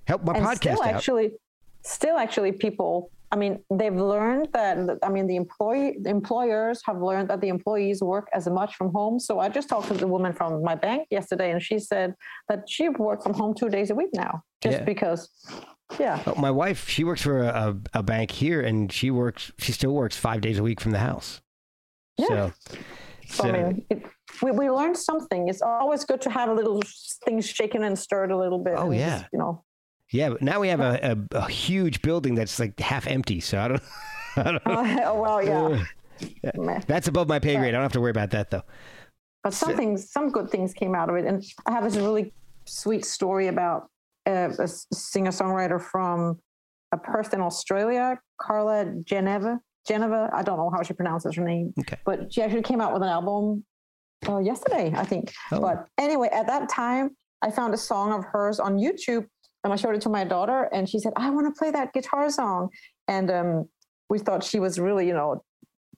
[0.07, 0.95] help my and podcast still out.
[0.95, 1.33] actually
[1.83, 7.01] still actually people i mean they've learned that i mean the employee the employers have
[7.01, 10.07] learned that the employees work as much from home so i just talked to the
[10.07, 12.14] woman from my bank yesterday and she said
[12.49, 14.85] that she worked from home two days a week now just Yeah.
[14.85, 15.28] because
[15.99, 19.51] yeah Oh, my wife, she works for a, a, bank here, and she works.
[19.59, 21.41] She still works five days a week from the house.
[22.16, 22.26] Yeah.
[22.28, 22.53] So,
[23.26, 24.05] so, i mean it,
[24.43, 26.83] we, we learned something it's always good to have a little
[27.24, 29.20] things shaken and stirred a little bit Oh, yeah.
[29.20, 29.64] just, you know
[30.11, 33.41] yeah, but now we have a, a, a huge building that's like half empty.
[33.41, 33.83] So I don't.
[34.37, 35.03] I don't know.
[35.07, 35.85] oh well yeah.
[36.87, 37.69] That's above my pay grade.
[37.71, 38.63] I don't have to worry about that though.
[39.43, 41.25] but some things, some good things came out of it.
[41.25, 42.33] And I have this really
[42.67, 43.89] sweet story about
[44.27, 46.39] uh, a singer songwriter from
[46.93, 49.59] a Perth in Australia, Carla Geneve.
[49.89, 51.97] Geneve, I don't know how she pronounces her name, Okay.
[52.05, 53.65] but she actually came out with an album
[54.29, 55.33] uh, yesterday, I think.
[55.53, 55.61] Oh.
[55.61, 59.27] But anyway, at that time, I found a song of hers on YouTube,
[59.63, 61.93] and I showed it to my daughter, and she said, "I want to play that
[61.93, 62.71] guitar song."
[63.09, 63.69] And um,
[64.09, 65.43] we thought she was really, you know,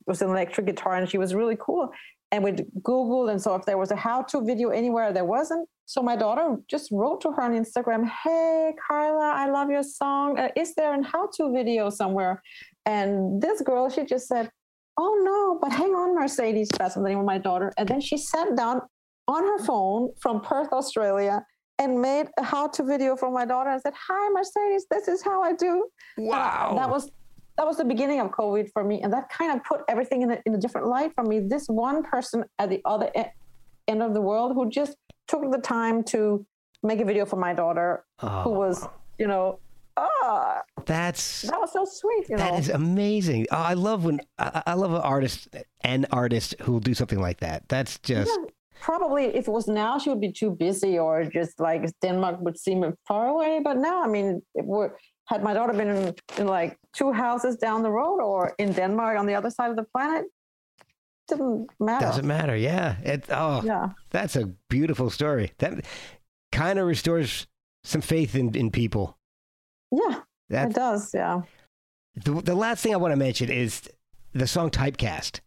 [0.07, 1.91] was an electric guitar, and she was really cool.
[2.33, 5.13] And we Googled and saw if there was a how-to video anywhere.
[5.13, 5.69] There wasn't.
[5.85, 10.39] So my daughter just wrote to her on Instagram, "Hey, Carla, I love your song.
[10.39, 12.43] Uh, is there an how-to video somewhere?"
[12.87, 14.51] And this girl, she just said,
[14.99, 17.73] "Oh no, but hang on, Mercedes." That's the name of my daughter.
[17.77, 18.81] And then she sat down
[19.29, 21.45] on her phone from Perth, Australia,
[21.83, 24.87] and made a how-to video for my daughter and said, "Hi, Mercedes.
[24.91, 25.75] This is how I do."
[26.17, 26.75] Wow.
[26.77, 27.11] That was
[27.59, 30.31] that was the beginning of COVID for me, and that kind of put everything in
[30.33, 31.41] a, in a different light for me.
[31.41, 33.11] This one person at the other
[33.89, 34.97] end of the world who just
[35.29, 36.47] took the time to
[36.83, 39.59] make a video for my daughter, who Oh, was, you know,
[39.97, 42.29] ah, that's that was so sweet.
[42.31, 43.47] You that know, is amazing.
[43.51, 45.49] Oh, I love when I, I love an artist,
[45.83, 47.69] an artist who will do something like that.
[47.69, 48.47] That's just Yeah,
[48.83, 52.59] probably if it was now, she would be too busy, or just like Denmark would
[52.59, 52.79] seem
[53.09, 53.61] far away.
[53.65, 54.91] But now, I mean, it were,
[55.31, 59.19] had my daughter been in, in like two houses down the road, or in Denmark
[59.19, 60.25] on the other side of the planet,
[61.29, 62.07] didn't matter.
[62.07, 62.57] doesn't matter.
[62.57, 62.97] Yeah.
[63.05, 63.91] It, oh, Yeah.
[64.11, 65.53] that's a beautiful story.
[65.59, 65.73] That
[66.51, 67.47] kind of restores
[67.85, 69.17] some faith in, in people.
[69.93, 71.15] Yeah, That's it does.
[71.15, 71.43] Yeah.
[72.25, 73.89] the, the last thing I want to mention is
[74.35, 75.41] the song Typecast.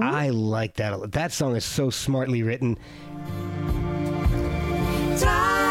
[0.00, 1.12] I like that.
[1.12, 2.78] That song is so smartly written.
[5.16, 5.65] Typecast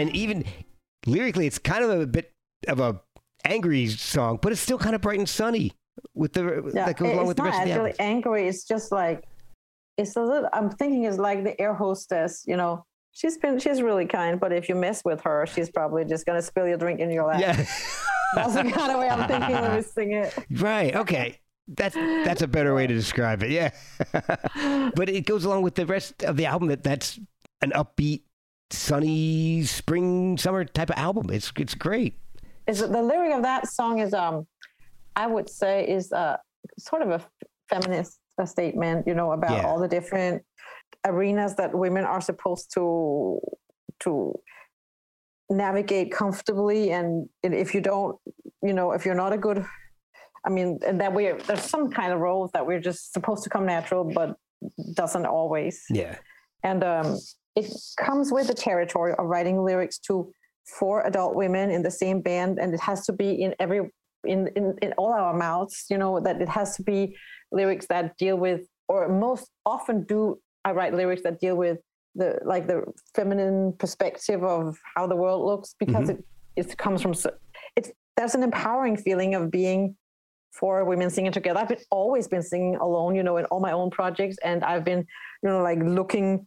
[0.00, 0.44] And even
[1.06, 2.32] lyrically, it's kind of a bit
[2.68, 3.00] of a
[3.44, 5.72] angry song, but it's still kind of bright and sunny
[6.14, 6.86] with the Yeah.
[6.86, 8.06] that goes along with the rest of the actually album.
[8.06, 8.48] angry.
[8.48, 9.24] It's just like,
[9.96, 12.84] it's a little, I'm thinking it's like the air hostess, you know.
[13.12, 16.38] She's been, she's really kind, but if you mess with her, she's probably just going
[16.38, 17.40] to spill your drink in your lap.
[17.40, 17.52] Yeah.
[18.34, 20.32] That's the kind of way I'm thinking when we sing it.
[20.52, 20.94] right.
[20.94, 21.40] Okay.
[21.66, 23.50] That's that's a better way to describe it.
[23.50, 23.70] Yeah.
[24.94, 27.18] but it goes along with the rest of the album that that's
[27.62, 28.22] an upbeat
[28.72, 31.30] sunny spring summer type of album.
[31.30, 32.14] It's it's great.
[32.66, 34.46] Is the lyric of that song is um,
[35.16, 36.36] I would say is uh
[36.78, 37.20] sort of a
[37.68, 39.06] feminist statement.
[39.06, 39.66] You know about Yeah.
[39.66, 40.42] all the different
[41.06, 43.40] arenas that women are supposed to
[44.00, 44.34] to
[45.50, 48.16] navigate comfortably, and if you don't,
[48.62, 49.64] you know, if you're not a good
[50.42, 53.50] I mean, and that we there's some kind of roles that we're just supposed to
[53.50, 54.36] come natural, but
[54.94, 55.84] doesn't always.
[55.90, 56.16] Yeah.
[56.62, 57.18] And um,
[57.56, 60.32] it comes with the territory of writing lyrics to
[60.66, 63.90] four adult women in the same band, and it has to be in every
[64.24, 65.86] in in, in all our mouths.
[65.90, 67.16] You know that it has to be
[67.52, 71.78] lyrics that deal with, or most often do I write lyrics that deal with
[72.14, 72.82] the like the
[73.14, 76.20] feminine perspective of how the world looks because mm-hmm.
[76.56, 77.14] it it comes from
[77.76, 79.96] it's there's an empowering feeling of being
[80.52, 81.60] four women singing together.
[81.60, 84.84] I've been always been singing alone, you know, in all my own projects, and I've
[84.84, 85.06] been,
[85.42, 86.46] you know, like looking,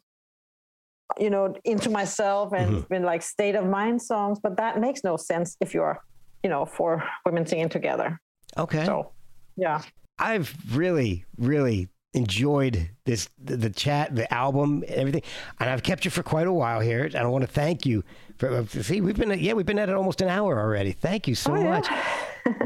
[1.20, 4.40] you know, into myself and it's been like state of mind songs.
[4.42, 6.00] But that makes no sense if you're,
[6.44, 8.20] you know, four women singing together.
[8.58, 8.86] Okay.
[8.86, 9.12] So,
[9.56, 9.82] yeah,
[10.20, 15.24] I've really, really enjoyed this the, the chat, the album, everything,
[15.60, 17.06] and I've kept you for quite a while here.
[17.06, 18.04] And I want to thank you
[18.38, 20.92] for uh, see we've been yeah we've been at it almost an hour already.
[20.92, 21.64] Thank you so Oh, yeah.
[21.70, 21.88] much.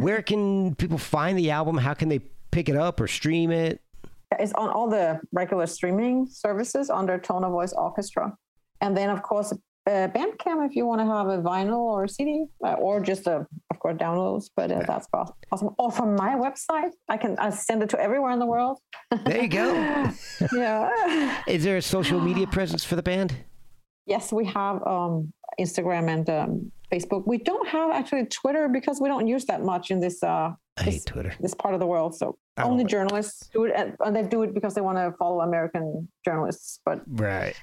[0.02, 1.78] Where can people find the album?
[1.78, 2.20] How can they
[2.52, 3.82] pick it up or stream it?
[4.40, 8.34] It's on all the regular streaming services under Tone of Voice Orchestra,
[8.82, 9.54] and then of course.
[9.86, 13.26] Uh, Bandcamp, if you want to have a vinyl or a CD, uh, or just
[13.26, 14.50] a, of course, downloads.
[14.54, 15.70] But uh, that's awesome.
[15.80, 18.80] Or from my website, I can I send it to everywhere in the world.
[19.24, 19.74] There you go.
[20.54, 21.42] yeah.
[21.48, 23.34] Is there a social media presence for the band?
[24.06, 27.28] Yes, we have um, Instagram and um, Facebook.
[27.28, 30.28] We don't have actually Twitter because we don't use that much in this uh,
[30.78, 31.34] I this, hate Twitter.
[31.40, 32.16] this part of the world.
[32.16, 35.42] So only journalists do it, and, and they do it because they want to follow
[35.42, 36.80] American journalists.
[36.86, 37.56] But Right.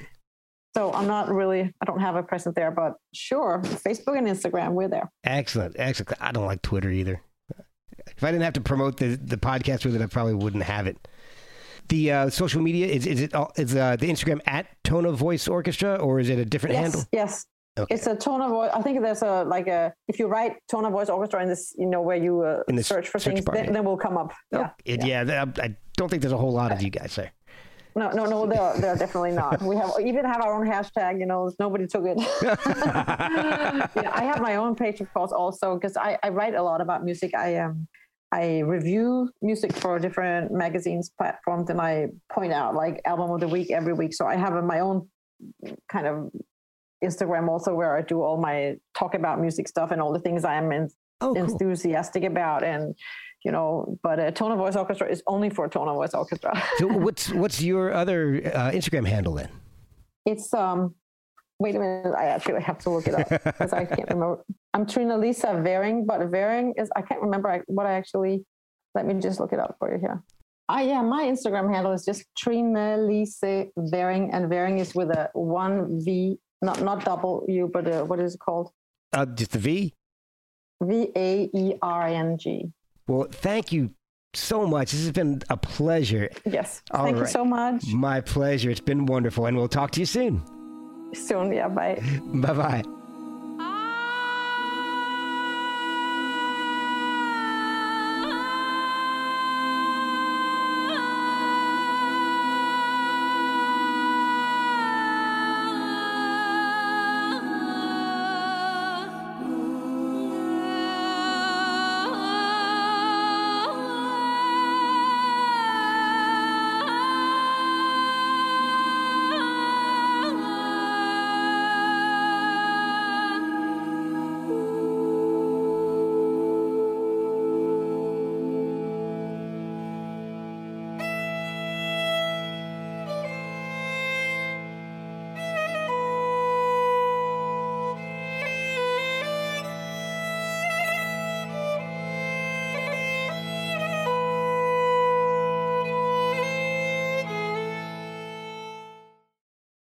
[0.76, 1.72] so I'm not really.
[1.80, 2.70] I don't have a presence there.
[2.70, 5.10] But sure, Facebook and Instagram, we're there.
[5.24, 5.76] Excellent.
[5.78, 6.20] Excellent.
[6.20, 7.20] I don't like Twitter either.
[8.16, 10.86] If I didn't have to promote the, the podcast with it, I probably wouldn't have
[10.86, 11.08] it.
[11.88, 15.16] The uh, social media is is it all, is uh, the Instagram at Tone of
[15.16, 17.04] Voice Orchestra or is it a different Yes, handle?
[17.12, 17.46] yes.
[17.76, 17.92] Okay.
[17.92, 18.70] It's a tone of voice.
[18.72, 21.74] I think there's a like a if you write tone of voice orchestra in this,
[21.76, 23.72] you know, where you uh, In the search for search things, bar, then, yeah.
[23.72, 24.32] then will come up.
[24.52, 24.70] Yeah.
[24.84, 27.32] It- yeah, th- I don't think there's a whole lot of you guys there.
[27.96, 29.62] No, no, no, they're, they're definitely not.
[29.62, 31.20] We have even have our own hashtag.
[31.20, 32.18] You know, nobody took it.
[32.42, 36.80] yeah, I have my own page, of course, also because I, I write a lot
[36.80, 37.34] about music.
[37.34, 37.86] I um
[38.32, 43.48] I review music for different magazines, platforms, and I point out like album of the
[43.48, 44.12] week every week.
[44.12, 45.08] So I have a, my own
[45.88, 46.30] kind of
[47.04, 50.44] Instagram also where I do all my talk about music stuff and all the things
[50.44, 50.88] I'm in,
[51.20, 51.44] Oh, cool.
[51.44, 52.94] enthusiastic about and.
[53.46, 56.52] You know, but a Tone of Voice Orchestra is only for Tone of Voice Orchestra.
[56.78, 59.50] So what's what's your other uh, Instagram handle then?
[60.24, 60.94] It's um.
[61.58, 62.14] Wait a minute.
[62.16, 64.42] I actually have to look it up because I can't remember.
[64.72, 68.46] I'm Trinelise Væring, but Væring is I can't remember what I actually.
[68.94, 70.22] Let me just look it up for you here.
[70.70, 75.28] Ah, yeah, my Instagram handle is just Trina Lisa Varing, and Væring is with a
[75.34, 78.70] one V, not not double U, but uh, what is it called?
[79.12, 79.94] Uh, just the V.
[80.82, 82.72] V A E R N G.
[83.06, 83.90] Well, thank you
[84.34, 84.90] so much.
[84.90, 86.28] This has been a pleasure.
[86.44, 86.82] Yes.
[86.90, 87.86] All Thank you so much.
[87.92, 88.70] My pleasure.
[88.70, 90.42] It's been wonderful, and we'll talk to you soon.
[91.14, 91.68] Soon, yeah.
[91.68, 92.00] Bye.
[92.26, 93.03] Bye bye.